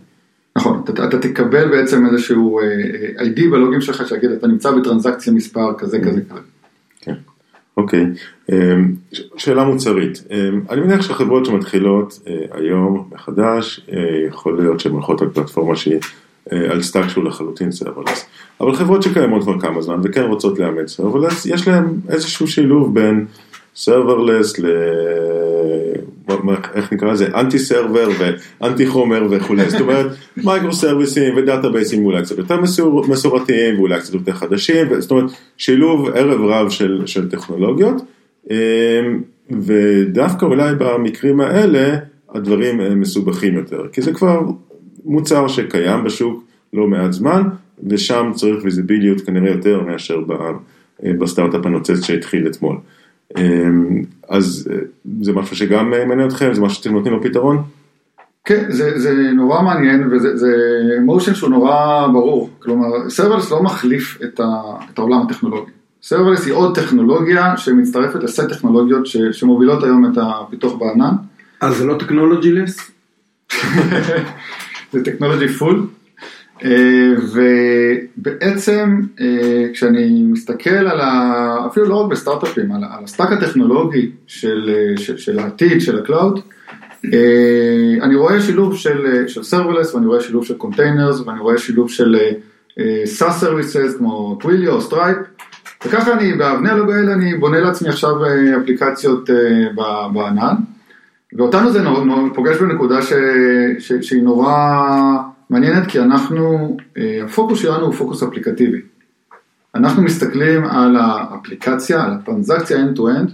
[0.57, 5.33] נכון, אתה, אתה תקבל בעצם איזשהו אה, אה, ID בלוגים שלך שיגיד אתה נמצא בטרנזקציה
[5.33, 6.41] מספר כזה כזה כזה.
[7.83, 8.07] אוקיי,
[8.53, 8.95] אמ,
[9.37, 10.23] שאלה מוצרית.
[10.31, 15.77] אמ, אני מניח שחברות שמתחילות אה, היום מחדש, אה, יכול להיות שהן הולכות על פלטפורמה
[15.77, 15.99] שהיא
[16.53, 18.27] אה, על stack שהוא לחלוטין serverless.
[18.61, 23.27] אבל חברות שקיימות כבר כמה זמן וכן רוצות לאמץ serverless, יש להן איזשהו שילוב בין
[23.77, 24.67] serverless ל...
[26.75, 27.27] איך נקרא לזה?
[27.35, 29.71] אנטי סרבר ואנטי חומר וכולי.
[29.71, 35.01] זאת אומרת, מייקרו סרוויסים ודאטאבייסים אולי קצת יותר מסור, מסורתיים ואולי קצת יותר חדשים.
[35.01, 38.03] זאת אומרת, שילוב ערב רב של, של טכנולוגיות.
[38.51, 38.57] אמ,
[39.51, 41.97] ודווקא אולי במקרים האלה
[42.35, 43.87] הדברים הם מסובכים יותר.
[43.93, 44.41] כי זה כבר
[45.05, 47.43] מוצר שקיים בשוק לא מעט זמן,
[47.89, 50.53] ושם צריך ויזיביליות כנראה יותר מאשר ב-
[51.05, 52.77] בסטארט-אפ הנוצץ שהתחיל אתמול.
[54.29, 54.69] אז
[55.21, 57.63] זה משהו שגם מעניין אתכם, זה משהו שאתם נותנים לו פתרון?
[58.45, 60.53] כן, זה, זה נורא מעניין וזה
[61.05, 65.71] motion שהוא נורא ברור, כלומר serverless לא מחליף את, ה, את העולם הטכנולוגי,
[66.03, 71.15] serverless היא עוד טכנולוגיה שמצטרפת לסט טכנולוגיות ש, שמובילות היום את הפיתוח בענן.
[71.61, 72.91] אז זה לא technology less?
[74.93, 75.87] זה technology full,
[78.19, 84.71] ובעצם אה, כשאני מסתכל על, ה, אפילו לא רק בסטארט-אפים, על, ה stack הטכנולוגי של,
[84.97, 86.41] של, של העתיד, של ה cloud,
[87.05, 91.91] אה, אני רואה שילוב של, של serverless ואני רואה שילוב של containers ואני רואה שילוב
[91.91, 92.17] של
[92.79, 95.17] אה, SaaS services כמו Twilio או Stripe
[95.87, 99.31] וככה אני, באבני הלגו האלה אני בונה לעצמי עכשיו אה, אפליקציות
[100.15, 100.55] בענן
[101.39, 103.13] ואותנו זה נור, נור, פוגש בנקודה ש,
[103.79, 104.55] ש, שהיא נורא
[105.53, 106.77] מעניינת כי אנחנו,
[107.25, 108.81] הפוקוס שלנו הוא פוקוס אפליקטיבי.
[109.75, 113.31] אנחנו מסתכלים על האפליקציה, על הטרנזקציה end-to-end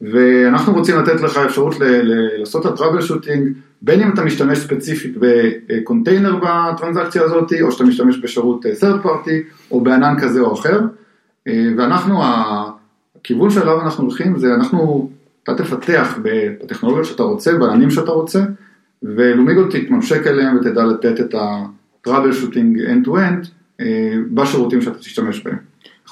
[0.00, 3.48] ואנחנו רוצים לתת לך אפשרות ל- ל- לעשות את הטראבל שוטינג,
[3.82, 5.14] בין אם אתה משתמש ספציפית
[5.68, 9.30] בקונטיינר בטרנזקציה הזאת, או שאתה משתמש בשירות אה, third party,
[9.70, 10.80] או בענן כזה או אחר,
[11.48, 15.10] אה, ואנחנו, הכיוון שאליו אנחנו הולכים זה אנחנו,
[15.42, 18.44] אתה תפתח בטכנולוגיה שאתה רוצה, בעננים שאתה רוצה,
[19.04, 23.48] ולומיגו תתממשק אליהם ותדע לתת את הטראבל שוטינג end to end
[23.80, 25.56] אה, בשירותים שאתה תשתמש בהם.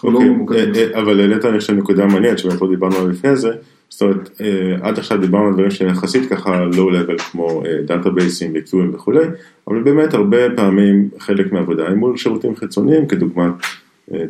[0.05, 3.51] לא אוקיי, אבל העלית אני חושב נקודה מעניינת שבאמת לא דיברנו על לפני זה,
[3.89, 8.95] זאת אומרת, אה, עד עכשיו דיברנו על דברים שיחסית ככה לואו לבל כמו דאטאבייסים וקיואים
[8.95, 9.25] וכולי,
[9.69, 13.53] אבל באמת הרבה פעמים חלק מהעבודה היא מול שירותים חיצוניים, כדוגמת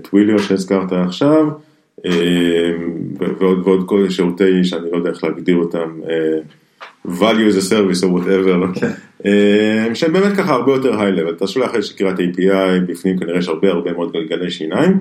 [0.02, 1.48] Twilio שהזכרת עכשיו,
[2.06, 2.72] אה,
[3.18, 6.38] ועוד ועוד כל שירותי שאני לא יודע איך להגדיר אותם, אה,
[7.06, 8.90] value as a service או whatever, כן.
[9.94, 13.48] שהם באמת ככה הרבה יותר high level, אתה שולח איזושהי קריאת API, בפנים כנראה יש
[13.48, 15.00] הרבה הרבה מאוד גלגלי שיניים,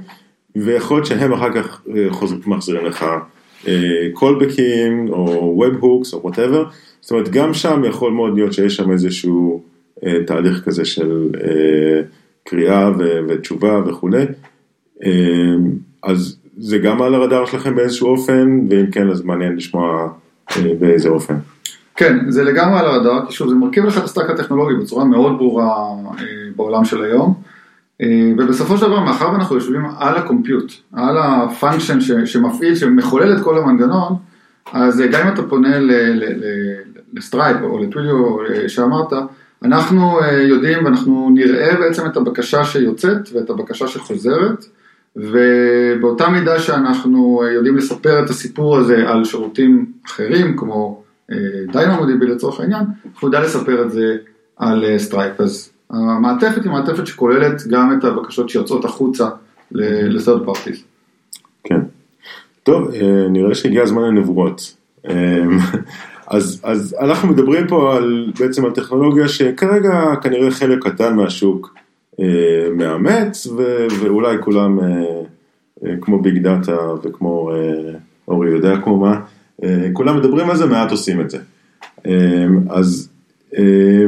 [0.56, 1.84] ויכול להיות שהם אחר כך
[2.46, 3.06] מחזירים לך
[4.14, 6.66] קולבקים אה, או webhooks או whatever,
[7.02, 9.64] זאת אומרת גם שם יכול מאוד להיות שיש שם איזשהו
[10.06, 12.02] אה, תהליך כזה של אה,
[12.44, 12.92] קריאה
[13.28, 14.26] ותשובה וכולי,
[16.04, 20.08] אז זה גם על הרדאר שלכם באיזשהו אופן, ואם כן אז מעניין לשמוע
[20.80, 21.34] באיזה אופן.
[21.96, 25.06] כן, זה לגמרי על הרדאר, כי שוב זה מרכיב לך את ה stack הטכנולוגי בצורה
[25.06, 25.86] מאוד ברורה
[26.56, 27.34] בעולם של היום.
[28.02, 33.38] אה, ובסופו של דבר, מאחר ואנחנו יושבים על ה compute, על ה function שמפעיל, שמחולל
[33.38, 34.16] את כל המנגנון,
[34.74, 35.78] אז גם אם אתה פונה
[37.14, 39.14] ל Stripe או ל Twilio אה, שאמרת,
[39.64, 44.66] אנחנו אה, יודעים ואנחנו נראה בעצם את הבקשה שיוצאת ואת הבקשה שחוזרת,
[45.16, 51.01] ובאותה מידה שאנחנו יודעים לספר את הסיפור הזה על שירותים אחרים, כמו
[51.72, 54.16] DynamoDB לצורך העניין, אנחנו יודעים לספר את זה
[54.58, 55.42] על Stripe.
[55.42, 59.30] אז המעטפת היא מעטפת שכוללת גם את הבקשות שיוצאות החוצה
[59.72, 60.84] ל third parties.
[61.64, 61.80] כן.
[62.64, 64.76] טוב, אה, נראה שהגיע הזמן לנבואות.
[65.10, 65.44] אה,
[66.28, 71.76] אז, אז אנחנו מדברים פה על, בעצם על טכנולוגיה שכרגע כנראה חלק קטן מהשוק
[72.20, 77.94] אה, מאמץ, ו, ואולי כולם אה, כמו ביג דאטה וכמו, אה,
[78.28, 79.20] אורי יודע כמו מה, אה,
[79.94, 81.38] כולם מדברים על זה, מעט עושים את זה.
[82.06, 83.10] אה, אז
[83.58, 84.06] אה,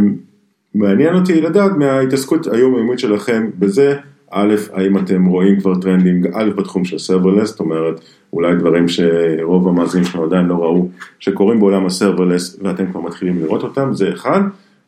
[0.75, 3.95] מעניין אותי לדעת מההתעסקות היומיומית שלכם בזה,
[4.32, 7.99] א', האם אתם רואים כבר טרנדים, א', בתחום של serverless, זאת אומרת,
[8.34, 13.39] אולי דברים שרוב המאזינים שלנו עדיין לא ראו, שקורים בעולם ה serverless ואתם כבר מתחילים
[13.39, 14.41] לראות אותם, זה אחד,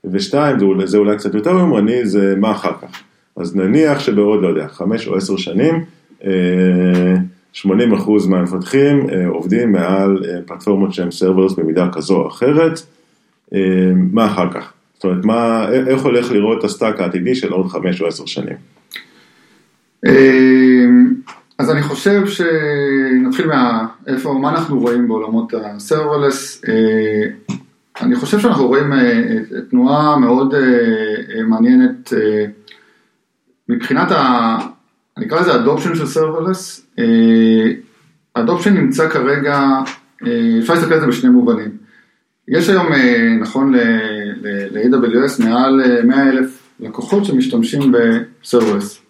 [0.06, 3.02] ושתיים, זה, זה אולי קצת יותר יומרני, זה מה אחר כך.
[3.38, 5.84] אז נניח שבעוד, לא יודע, חמש או עשר שנים,
[7.63, 12.80] 80% אה, מהמפתחים אה, עובדים מעל אה, פלטפורמות שהן serverless במידה כזו או אחרת,
[14.12, 14.74] מה אחר כך?
[14.96, 18.56] זאת אומרת, מה, איך הולך לראות ה stack העתידי של עוד חמש או עשר שנים?
[21.58, 26.62] אז אני חושב שנתחיל מאיפה, מה אנחנו רואים בעולמות ה serverless.
[26.68, 27.56] אה,
[28.02, 29.22] אני חושב שאנחנו רואים אה,
[29.70, 32.13] תנועה מאוד אה, מעניינת
[33.70, 34.08] מבחינת,
[35.17, 36.88] אני אקרא לזה adoption של serverless.
[38.36, 39.69] ה adoption נמצא כרגע,
[40.60, 41.69] אפשר להסתכל על זה בשני מובנים.
[42.47, 42.88] יש היום,
[43.41, 49.02] נכון ל-AWS, מעל 100 אלף לקוחות שמשתמשים ב serverless.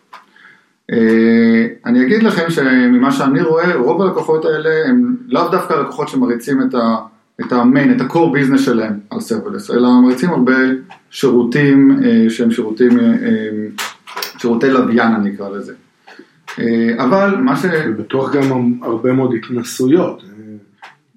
[1.86, 6.74] אני אגיד לכם שממה שאני רואה, רוב הלקוחות האלה הם לאו דווקא לקוחות שמריצים את
[6.74, 6.96] ה...
[7.42, 10.54] את ה main, את ה-core business שלהם על serverless, אלא מריצים הרבה
[11.10, 12.90] שירותים שהם שירותים,
[14.38, 15.74] שירותי לוויין אני אקרא לזה.
[16.98, 17.66] אבל מה ש...
[17.88, 20.24] ובטוח גם הרבה מאוד התנסויות.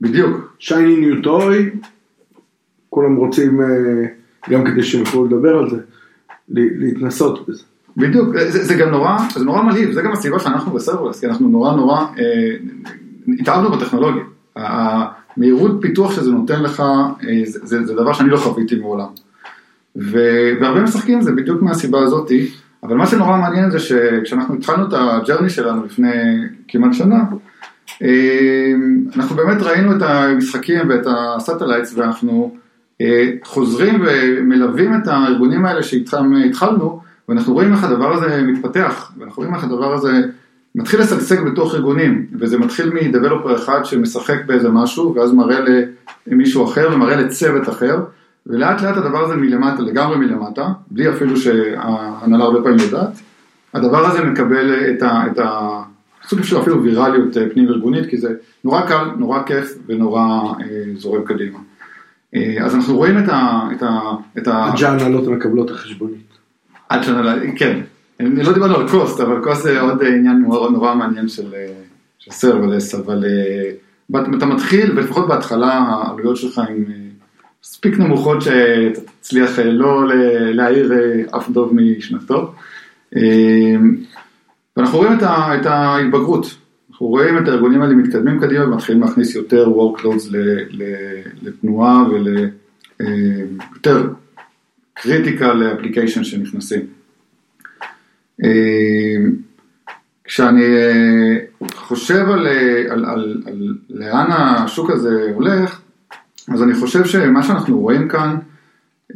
[0.00, 0.54] בדיוק.
[0.58, 1.70] shiny new toy,
[2.90, 3.66] כולם רוצים, אה,
[4.50, 5.76] גם כדי שהם יוכלו לדבר על זה,
[6.48, 7.62] להתנסות בזה.
[7.96, 11.26] בדיוק, זה, זה גם נורא, זה נורא מלהיב, זה גם הסיבה שאנחנו ב serverless, כי
[11.26, 12.56] אנחנו נורא נורא אה,
[13.38, 14.22] התאהבנו בטכנולוגיה.
[14.56, 19.08] המהירות פיתוח שזה נותן לך, אה, זה, זה, זה דבר שאני לא חוויתי מעולם.
[19.96, 20.18] ו,
[20.60, 22.50] והרבה משחקים זה בדיוק מהסיבה הזאתי,
[22.82, 26.12] אבל מה שנורא מעניין זה שכשאנחנו התחלנו את ה journey שלנו לפני
[26.68, 27.24] כמעט שנה,
[28.02, 28.72] אה,
[29.16, 32.54] אנחנו באמת ראינו את המשחקים ואת ה satellites ואנחנו
[33.00, 39.42] אה, חוזרים ומלווים את הארגונים האלה שאיתם התחלנו, ואנחנו רואים איך הדבר הזה מתפתח, ואנחנו
[39.42, 40.12] רואים איך הדבר הזה
[40.74, 45.58] מתחיל לשגשג בתוך ארגונים, וזה מתחיל מדבלופר אחד שמשחק באיזה משהו, ואז מראה
[46.26, 48.00] למישהו אחר ומראה לצוות אחר,
[48.48, 53.20] ולאט לאט הדבר הזה מלמטה, לגמרי מלמטה, בלי אפילו שההנהלה הרבה פעמים יודעת,
[53.74, 55.22] הדבר הזה מקבל את ה...
[55.32, 55.80] את ה
[56.24, 58.34] סוג של אפילו ויראליות אה, פנים ארגונית, כי זה
[58.64, 60.22] נורא קל, נורא כיף ונורא
[60.60, 61.58] אה, זורם קדימה.
[62.34, 63.60] אה, אז אנחנו רואים את ה...
[63.76, 64.00] את ה...
[64.38, 64.64] את ה...
[64.64, 66.28] עד שההנהלות מקבלות החשבונית.
[66.88, 67.80] עד שהנהלה, כן.
[68.20, 71.66] אני לא דיברנו על cost, אבל cost זה עוד עניין נורא, נורא מעניין של, אה,
[72.18, 77.07] של serverless, אבל אה, אתה מתחיל, ולפחות בהתחלה העלויות שלך הן אה,
[77.64, 80.08] מספיק נמוכות שאתה תצליח לא
[80.54, 80.92] להעיר
[81.36, 82.54] אף דוב משנתו.
[84.76, 86.56] ואנחנו רואים את ההתבגרות,
[86.90, 90.36] אנחנו רואים את הארגונים האלה מתקדמים קדימה ומתחילים להכניס יותר workloads
[91.42, 94.08] לתנועה וליותר
[95.00, 96.86] critical application שנכנסים.
[100.28, 101.36] כשאני אה,
[101.74, 105.80] חושב על, אה, על, על, על לאן השוק הזה הולך,
[106.52, 108.36] אז אני חושב שמה שאנחנו רואים כאן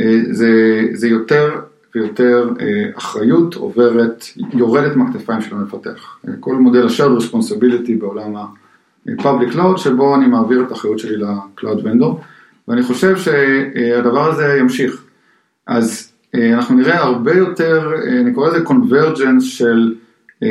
[0.00, 1.60] אה, זה, זה יותר
[1.94, 2.50] ויותר
[2.94, 6.18] אחריות עוברת, יורדת מהכתפיים של המפתח.
[6.40, 12.14] כל מודל ה-shared בעולם ה-public cloud, שבו אני מעביר את האחריות שלי ל-cloud vendor,
[12.68, 15.04] ואני חושב שהדבר הזה ימשיך.
[15.66, 19.94] אז אה, אנחנו נראה הרבה יותר, אה, אני קורא לזה קונברג'נס של
[20.42, 20.48] אה,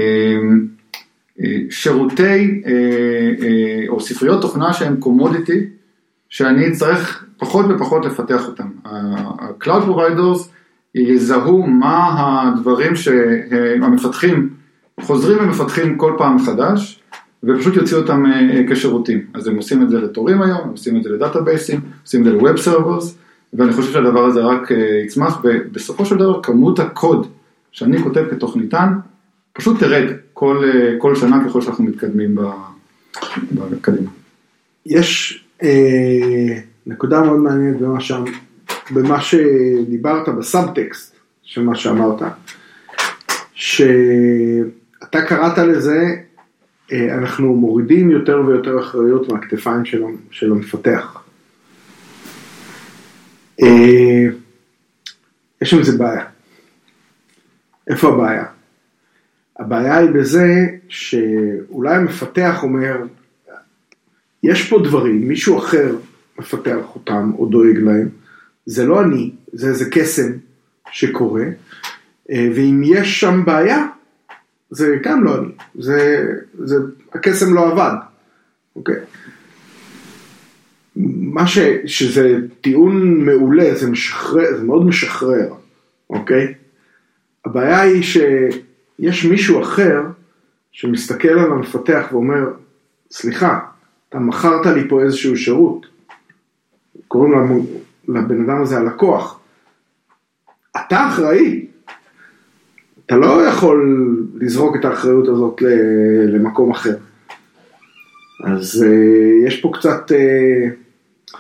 [1.69, 2.61] שירותי
[3.89, 5.65] או ספריות תוכנה שהן קומודיטי,
[6.31, 8.67] שאני אצטרך פחות ופחות לפתח אותם.
[8.85, 10.47] ה-Cloud Providers
[10.95, 14.49] יזהו מה הדברים שהמפתחים
[15.01, 17.01] חוזרים ומפתחים כל פעם מחדש,
[17.43, 18.23] ופשוט יוציאו אותם
[18.69, 19.25] כשירותים.
[19.33, 22.31] אז הם עושים את זה לתורים היום, הם עושים את זה לדאטאבייסים, עושים את זה
[22.33, 23.05] ל-Web Servers,
[23.53, 27.27] ואני חושב שהדבר הזה רק אה, יצמח, ובסופו של דבר כמות הקוד
[27.71, 28.93] שאני כותב כתוכניתן,
[29.53, 32.35] פשוט תרד כל, אה, כל שנה ככל שאנחנו מתקדמים
[33.51, 34.09] בקדימה.
[34.85, 35.50] יש אה,
[36.87, 38.11] נקודה מאוד מעניינת במה, ש...
[38.91, 42.21] במה שדיברת בסאבטקסט של מה שאמרת,
[43.53, 46.05] שאתה קראת לזה,
[46.91, 51.23] אה, אנחנו מורידים יותר ויותר אחריות מהכתפיים של, של המפתח.
[53.61, 54.25] אה,
[55.61, 56.25] יש עם איזה בעיה.
[57.87, 58.45] איפה הבעיה?
[59.59, 62.97] הבעיה היא בזה שאולי המפתח אומר,
[64.43, 65.95] יש פה דברים, מישהו אחר
[66.39, 68.09] מפתח אותם או דואג להם,
[68.65, 70.31] זה לא אני, זה איזה קסם
[70.91, 71.43] שקורה,
[72.31, 73.87] אה, ואם יש שם בעיה,
[74.69, 76.27] זה גם לא אני, זה,
[76.59, 76.75] זה,
[77.13, 77.95] הקסם לא עבד,
[78.75, 78.95] אוקיי?
[80.95, 85.53] מה ש, שזה טיעון מעולה, זה משחרר, זה מאוד משחרר,
[86.09, 86.53] אוקיי?
[87.45, 90.01] הבעיה היא שיש מישהו אחר
[90.71, 92.43] שמסתכל על המפתח ואומר,
[93.11, 93.59] סליחה,
[94.11, 95.85] אתה מכרת לי פה איזשהו שירות,
[97.07, 97.65] קוראים
[98.07, 99.39] לבן אדם הזה הלקוח,
[100.77, 101.65] אתה אחראי,
[103.05, 105.61] אתה לא יכול לזרוק את האחריות הזאת
[106.27, 106.95] למקום אחר.
[108.43, 111.35] אז uh, יש פה קצת, uh,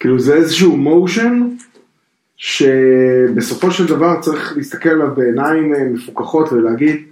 [0.00, 1.48] כאילו זה איזשהו מושן,
[2.36, 7.02] שבסופו של דבר צריך להסתכל עליו בעיניים uh, מפוקחות ולהגיד,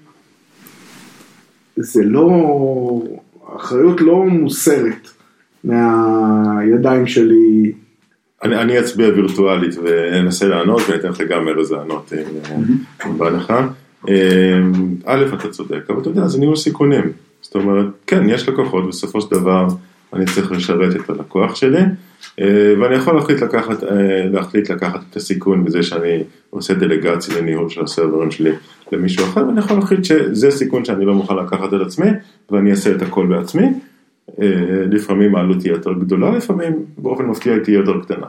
[1.77, 2.29] זה לא,
[3.53, 5.09] האחריות לא מוסרת
[5.65, 7.73] מהידיים שלי.
[8.43, 12.13] אני, אני אצביע וירטואלית ואנסה לענות ואני אתן לך גם ארז לענות
[13.07, 13.53] אם בא לך.
[15.05, 17.13] א', אתה צודק, אבל אתה יודע, זה ניהול סיכונים.
[17.43, 19.67] זאת אומרת, כן, יש לקוחות, בסופו של דבר
[20.13, 21.85] אני צריך לשרת את הלקוח שלי, אה,
[22.81, 27.83] ואני יכול להחליט לקחת, אה, להחליט לקחת את הסיכון בזה שאני עושה דלגציה לניהול של
[27.83, 28.51] הסרברים שלי
[28.93, 32.09] למישהו אחר, ואני יכול להחליט שזה סיכון שאני לא מוכן לקחת על עצמי,
[32.51, 33.67] ואני אעשה את הכל בעצמי.
[34.43, 34.47] אה,
[34.91, 38.27] לפעמים העלות תהיה יותר גדולה, לפעמים באופן מפתיע היא תהיה יותר קטנה.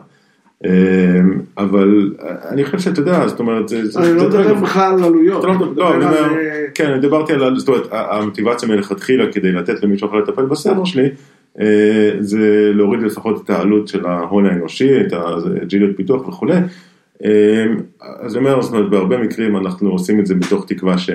[1.57, 2.11] אבל
[2.49, 5.43] אני חושב שאתה יודע, זאת אומרת, אני לא מדבר בכלל על עלויות.
[5.43, 6.29] לא, לא אני אומר,
[6.73, 11.03] כן, אני דיברתי על, זאת אומרת, המוטיבציה מלכתחילה כדי לתת למישהו אחר לטפל בסדר שלי,
[11.03, 11.09] אה,
[12.20, 16.58] זה להוריד לפחות את העלות של ההון האנושי, את הג'יליות פיתוח וכולי.
[17.24, 21.10] אמ, אז אני אומר, זאת אומרת, בהרבה מקרים אנחנו עושים את זה מתוך תקווה ש...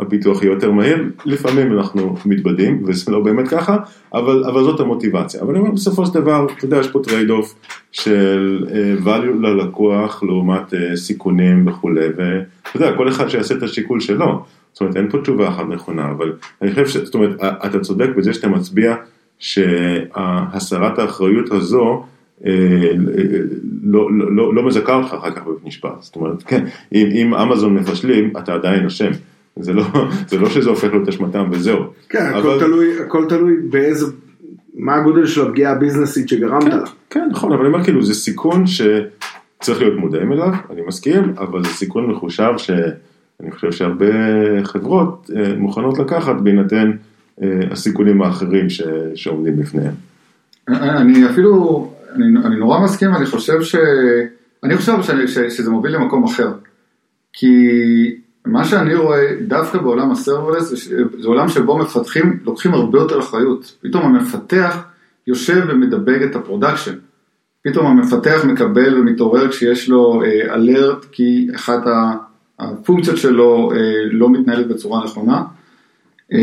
[0.00, 3.76] הפיתוח יהיה יותר מהיר, לפעמים אנחנו מתבדים, וזה לא באמת ככה,
[4.14, 5.42] אבל, אבל זאת המוטיבציה.
[5.42, 7.54] אבל אני אומר, בסופו של דבר, אתה יודע, יש פה trade off
[7.92, 12.38] של uh, value ללקוח לעומת סיכונים וכולי, ואתה
[12.74, 14.44] יודע, כל אחד שיעשה את השיקול שלו.
[14.72, 16.96] זאת אומרת, אין פה תשובה אחת נכונה, אבל אני חושב ש...
[16.96, 18.94] זאת אומרת, אתה צודק בזה שאתה מצביע
[19.38, 22.04] שהסרת האחריות הזו,
[23.82, 25.96] לא, לא, לא, לא מזכה אותך אחר כך בבית משפט.
[26.00, 26.64] זאת אומרת, כן,
[26.94, 29.10] אם, אם אמזון מפשלים, אתה עדיין אשם.
[29.60, 29.82] זה לא,
[30.28, 31.78] זה לא שזה הופך להיות אשמתם וזהו.
[32.08, 32.38] כן, אבל...
[32.38, 34.06] הכל, תלוי, הכל תלוי באיזה,
[34.74, 36.84] מה הגודל של הפגיעה הביזנסית שגרמת כן, לה.
[37.10, 41.64] כן, נכון, אבל אני אומר כאילו, זה סיכון שצריך להיות מודעים אליו, אני מסכים, אבל
[41.64, 44.06] זה סיכון מחושב שאני חושב שהרבה
[44.64, 46.96] חברות אה, מוכנות לקחת בהינתן אה,
[47.70, 48.82] הסיכונים האחרים ש,
[49.14, 49.94] שעומדים בפניהם.
[50.68, 53.76] אני אפילו, אני, אני נורא מסכים, אני חושב ש...
[54.64, 56.52] אני חושב שאני, ש, שזה מוביל למקום אחר.
[57.32, 57.56] כי
[58.46, 63.76] מה שאני רואה דווקא בעולם ה serverless, זה עולם שבו מפתחים לוקחים הרבה יותר אחריות.
[63.82, 64.84] פתאום המפתח
[65.26, 66.94] יושב ומדבג את ה production.
[67.64, 71.82] פתאום המפתח מקבל ומתעורר כשיש לו alert, uh, כי אחת
[72.58, 73.76] הפונקציות שלו uh,
[74.10, 75.42] לא מתנהלת בצורה נכונה.
[76.32, 76.36] Uh,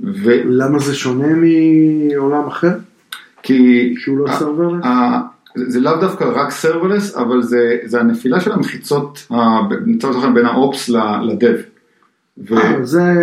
[0.00, 0.30] ו...
[0.44, 2.72] למה זה שונה מעולם אחר?
[3.42, 3.94] כי...
[3.98, 4.84] שהוא לא serverless?
[5.56, 9.26] זה לאו דווקא רק serverless, אבל זה, זה הנפילה של המחיצות,
[9.86, 10.88] נמצא לכם בין ה ops
[11.22, 11.56] ל dev.
[12.38, 12.54] ו...
[12.82, 13.14] זה...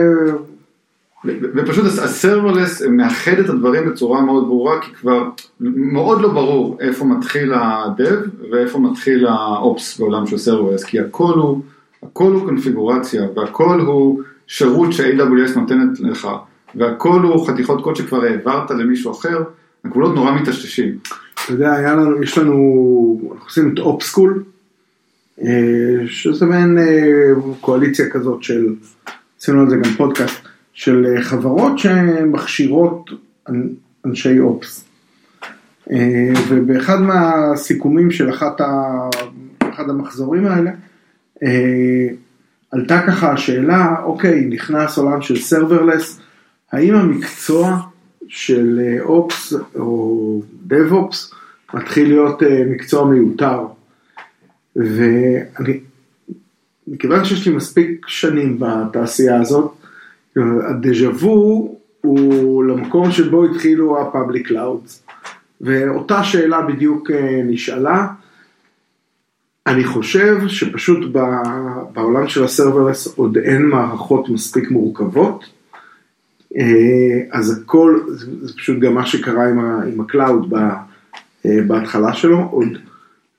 [1.26, 7.06] ופשוט ה serverless מאחד את הדברים בצורה מאוד ברורה, כי כבר מאוד לא ברור איפה
[7.06, 8.22] מתחיל ה dev
[8.52, 11.62] ואיפה מתחיל ה ops בעולם של serverless, כי הכל הוא,
[12.04, 16.28] הכל הוא קונפיגורציה והכל הוא שירות ש-AWS נותנת לך,
[16.76, 19.44] והכל הוא חתיכות קוד שכבר העברת למישהו אחר,
[19.86, 20.98] הגבולות נורא מטשטשים.
[21.34, 24.44] אתה יודע, היה לנו, יש לנו, אנחנו עושים את אופסקול,
[26.08, 26.78] שזה מעין
[27.62, 28.76] קואליציה כזאת של,
[29.40, 30.42] עשינו על זה גם פודקאסט,
[30.74, 33.10] של חברות שמכשירות
[34.06, 34.86] אנשי אופס.
[36.50, 39.10] ובאחד מהסיכומים של אחת ה,
[39.70, 40.72] אחד המחזורים האלה,
[42.72, 46.20] עלתה ככה השאלה, אוקיי, נכנס עולם של serverless,
[46.76, 47.80] האם המקצוע
[48.28, 51.34] של ops או DevOps
[51.74, 53.60] מתחיל להיות מקצוע מיותר.
[54.76, 55.80] ואני,
[56.88, 59.72] מכיוון שיש לי מספיק שנים בתעשייה הזאת,
[60.70, 65.12] ה déjà vu הוא למקום שבו התחילו ה-public clouds.
[65.62, 67.12] ואותה שאלה בדיוק
[67.46, 68.08] נשאלה.
[69.68, 71.12] אני חושב שפשוט
[71.94, 75.46] בעולם של ה serverless עוד אין מערכות מספיק מורכבות.
[77.32, 78.00] אז הכל,
[78.42, 79.50] זה פשוט גם מה שקרה
[79.88, 80.54] עם ה cloud
[81.46, 82.78] בהתחלה שלו, עוד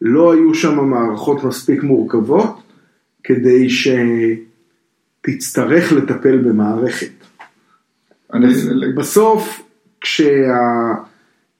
[0.00, 2.62] לא היו שם מערכות מספיק מורכבות
[3.24, 3.68] כדי
[5.20, 7.10] שתצטרך לטפל במערכת.
[8.32, 8.54] אני...
[8.96, 9.62] בסוף,
[10.00, 10.58] כשה...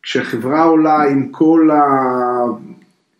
[0.02, 1.84] כשהחברה עולה עם כל, ה...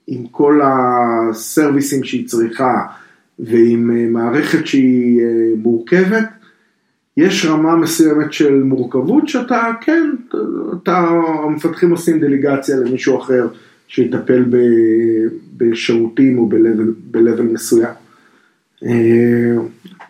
[0.07, 2.87] עם כל הסרוויסים שהיא צריכה
[3.39, 5.21] ועם מערכת שהיא
[5.57, 6.29] מורכבת,
[7.17, 10.11] יש רמה מסוימת של מורכבות שאתה, כן,
[10.83, 11.09] אתה,
[11.45, 13.49] המפתחים עושים דליגציה למישהו אחר
[13.89, 14.57] שיטפל ב,
[15.57, 16.49] בשירותים או
[17.11, 17.93] ב-level מסוים.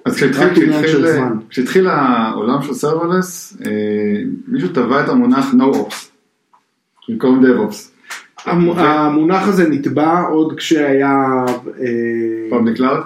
[0.04, 0.22] אז
[1.48, 3.56] כשהתחיל העולם של serverless,
[4.48, 5.94] מישהו טבע את המונח no-ops,
[7.08, 7.76] במקום DevOps.
[8.46, 11.44] המונח הזה נטבע עוד כשהיה...
[12.50, 13.00] public cloud?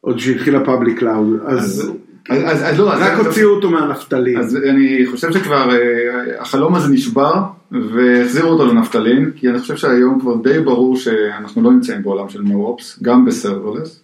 [0.00, 1.40] עוד כשהתחיל ה public cloud.
[1.46, 1.92] אז...
[2.28, 4.38] אז, אז לא, רק הוציאו אותו מהנפתלין.
[4.38, 5.68] אז אני חושב שכבר
[6.38, 7.42] החלום הזה נשבר
[7.72, 12.42] והחזירו אותו לנפתלין, כי אני חושב שהיום כבר די ברור שאנחנו לא נמצאים בעולם של
[12.42, 14.02] no-ops, גם ב serverless.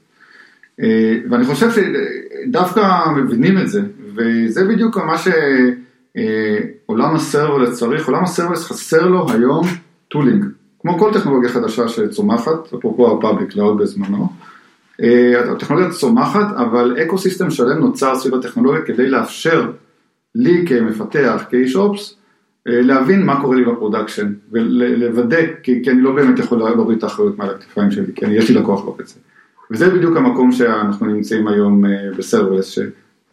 [1.30, 3.82] ואני חושב שדווקא מבינים את זה,
[4.14, 9.66] וזה בדיוק מה שעולם ה serverless צריך, עולם ה serverless חסר לו היום
[10.09, 10.44] tooling,
[10.82, 14.28] כמו כל טכנולוגיה חדשה שצומחת, אפרופו ה public cloud בזמנו.
[15.53, 19.70] הטכנולוגיה צומחת, אבל ecosystem שלם נוצר סביב הטכנולוגיה כדי לאפשר
[20.34, 22.14] לי כמפתח, כאיש ops,
[22.66, 27.05] להבין מה קורה לי ב production ולוודא, כי, כי אני לא באמת יכול להוריד את
[27.05, 29.20] האחריות מעל הכתפיים שלי, כי אני, יש לי לקוח בקצה.
[29.70, 31.84] וזה בדיוק המקום שאנחנו נמצאים היום
[32.16, 32.78] ב serverless,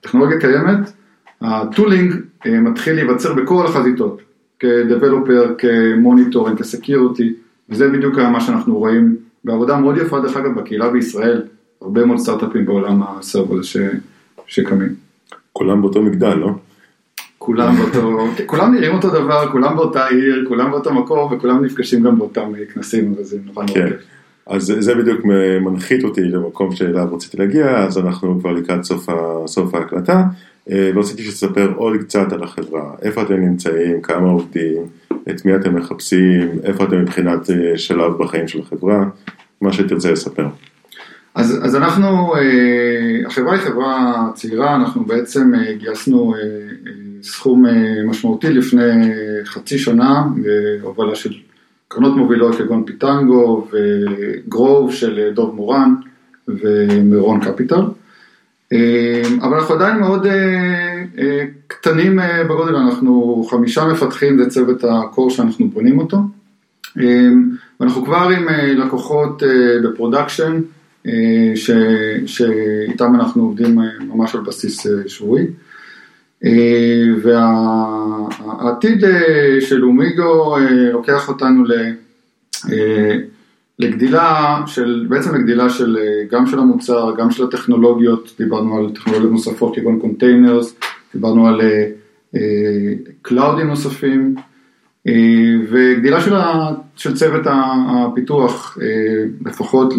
[0.02, 0.92] שטכנולוגיה קיימת,
[1.42, 2.14] ה tooling
[2.46, 4.22] מתחיל להיווצר בכל החזיתות,
[4.60, 7.34] כ developer, כ monitoring, כ security,
[7.70, 11.42] וזה בדיוק מה שאנחנו רואים בעבודה מאוד יפה דרך אגב בקהילה בישראל,
[11.86, 13.78] הרבה מאוד סטארט-אפים בעולם ה serverless ש...
[14.48, 14.96] שקמים.
[15.54, 16.50] כולם באותו מגדל, לא?
[17.38, 22.18] כולם באותו, כולם נראים אותו דבר, כולם באותה עיר, כולם באותו מקום וכולם נפגשים גם
[22.18, 23.90] באותם כנסים, אבל זה נורא נורא כן.
[24.48, 25.22] אז זה- בדיוק
[25.62, 29.14] מנחית אותי למקום שאליו רציתי להגיע, אז אנחנו כבר לקראת סוף, ה,
[29.48, 30.24] סוף ההקלטה,
[30.72, 34.82] אה, ורציתי שתספר עוד קצת על החברה, איפה אתם נמצאים, כמה עובדים,
[35.30, 39.06] את מי אתם מחפשים, איפה אתם מבחינת אה, שלב בחיים של החברה,
[39.62, 40.48] מה שתרצה לספר.
[41.36, 46.40] אז, אז אנחנו, אה, החברה היא חברה צעירה, אנחנו בעצם אה, גייסנו אה,
[47.22, 47.66] סכום
[48.08, 49.12] משמעותי לפני
[49.46, 50.24] חצי שנה,
[50.82, 51.34] בהובלה של
[51.88, 55.96] קרנות מובילות כגון פיטנגו וגרוב של דוב מורן
[56.48, 57.82] ומירון קפיטל.
[59.42, 60.28] אבל אנחנו עדיין מאוד
[61.68, 62.20] קטנים
[62.50, 66.18] בגודל, אנחנו חמישה מפתחים, זה צוות ה core שאנחנו בונים אותו.
[67.80, 69.44] ואנחנו כבר עם לקוחות
[69.84, 70.62] ב production,
[71.56, 71.72] ש-
[72.26, 73.86] שאיתם אנחנו עובדים אה,
[74.16, 75.46] ממש על בסיס אה, שבועי.
[76.46, 81.94] אה, והעתיד אה, של לומיגו אה, לוקח אותנו ל-
[82.72, 83.18] אה,
[83.80, 89.32] לגדילה של, בעצם לגדילה של אה, גם של המוצר, גם של הטכנולוגיות, דיברנו על טכנולוגיות
[89.32, 90.76] נוספות כגון containers,
[91.14, 91.90] דיברנו על אה,
[92.36, 92.42] אה,
[93.22, 94.36] קלאודים נוספים,
[95.08, 95.14] אה,
[95.70, 98.88] וגדילה של, ה, של צוות הפיתוח אה,
[99.46, 99.94] לפחות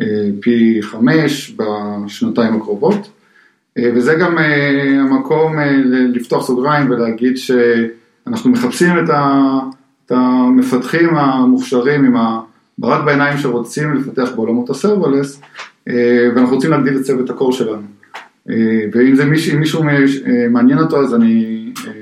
[0.00, 3.10] לפי חמש בשנתיים הקרובות.
[3.78, 5.72] אה, וזה גם אה, המקום אה,
[6.12, 9.10] לפתוח סוגריים ולהגיד שאנחנו מחפשים את,
[10.10, 15.40] המפתחים המוכשרים עם הברק בעיניים שרוצים לפתח בעולמות הסרברלס,
[15.88, 17.82] אה, ואנחנו רוצים להגדיל את צוות הקור שלנו.
[18.50, 18.54] אה,
[18.92, 21.92] ואם זה מישהו, מישהו אה, מעניין אותו, אז אני אה,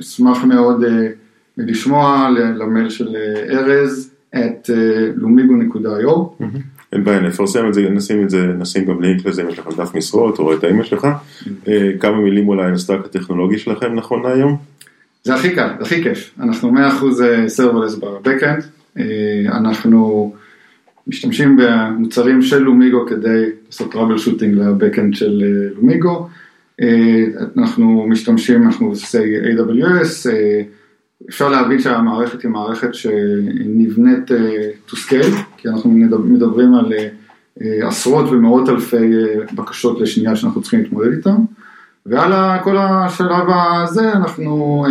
[0.00, 1.08] אשמח מאוד אה,
[1.56, 6.44] לשמוע למייל של אה, ארז, את אה, lumigo.io.
[6.92, 9.70] אין בעיה, נפרסם את זה, נשים את זה, נשים גם לינק לזה אם יש לכם
[9.70, 11.06] דף משרות או את האימייל שלך.
[11.68, 14.56] אה, כמה מילים אולי על ה stack הטכנולוגי שלכם נכון להיום?
[15.24, 16.34] זה הכי קל, זה הכי כיף.
[16.40, 16.78] אנחנו 100%
[17.48, 18.64] serverless ב backend,
[19.48, 20.32] אנחנו
[21.06, 26.28] משתמשים במוצרים של לומיגו כדי לעשות troubleshooting ל backend של אה, לומיגו.
[26.80, 27.24] אה,
[27.56, 30.28] אנחנו משתמשים, אנחנו מבוססי AWS,
[31.28, 34.30] אפשר להבין שהמערכת היא מערכת שנבנית
[34.88, 35.90] to scale, כי אנחנו
[36.24, 37.08] מדברים על אה,
[37.62, 41.36] אה, עשרות ומאות אלפי אה, בקשות לשנייה שאנחנו צריכים להתמודד איתן.
[42.06, 42.32] ועל
[42.64, 44.84] כל השלב הזה אנחנו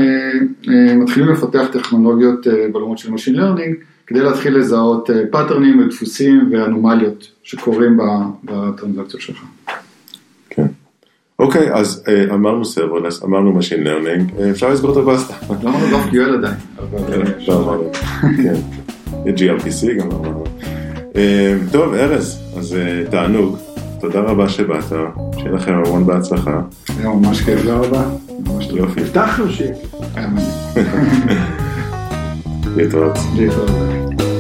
[0.96, 3.76] מתחילים לפתח טכנולוגיות בעולמות של Machine Learning
[4.08, 7.98] כדי להתחיל לזהות פאטרנים ודפוסים ואנומליות שקורים
[8.44, 9.44] בטרנזקציות שלך.
[10.50, 10.68] כן.
[11.40, 12.04] אוקיי, אז
[12.34, 15.34] אמרנו serverless, אמרנו Machine Learning, אפשר לסגור את הבאסטה.
[15.64, 17.92] לא אמרנו GraphQL עדיין, אבל אה, לא אמרנו,
[18.22, 18.56] כן.
[19.26, 20.44] GRPC גם אמרנו.
[21.16, 23.58] אה, טוב, ארז, אז אה, תענוג,
[24.00, 24.84] תודה רבה שבאת,
[25.38, 26.62] שיהיה לכם המון בהצלחה.
[27.00, 28.04] היה ממש כיף, תודה רבה.
[28.46, 28.68] ממש.
[28.72, 29.74] יופי, הבטחנו שיהיה.
[30.16, 30.28] היה
[30.76, 31.38] מדהים.
[32.78, 33.18] להתראות.
[33.36, 34.31] להתראות.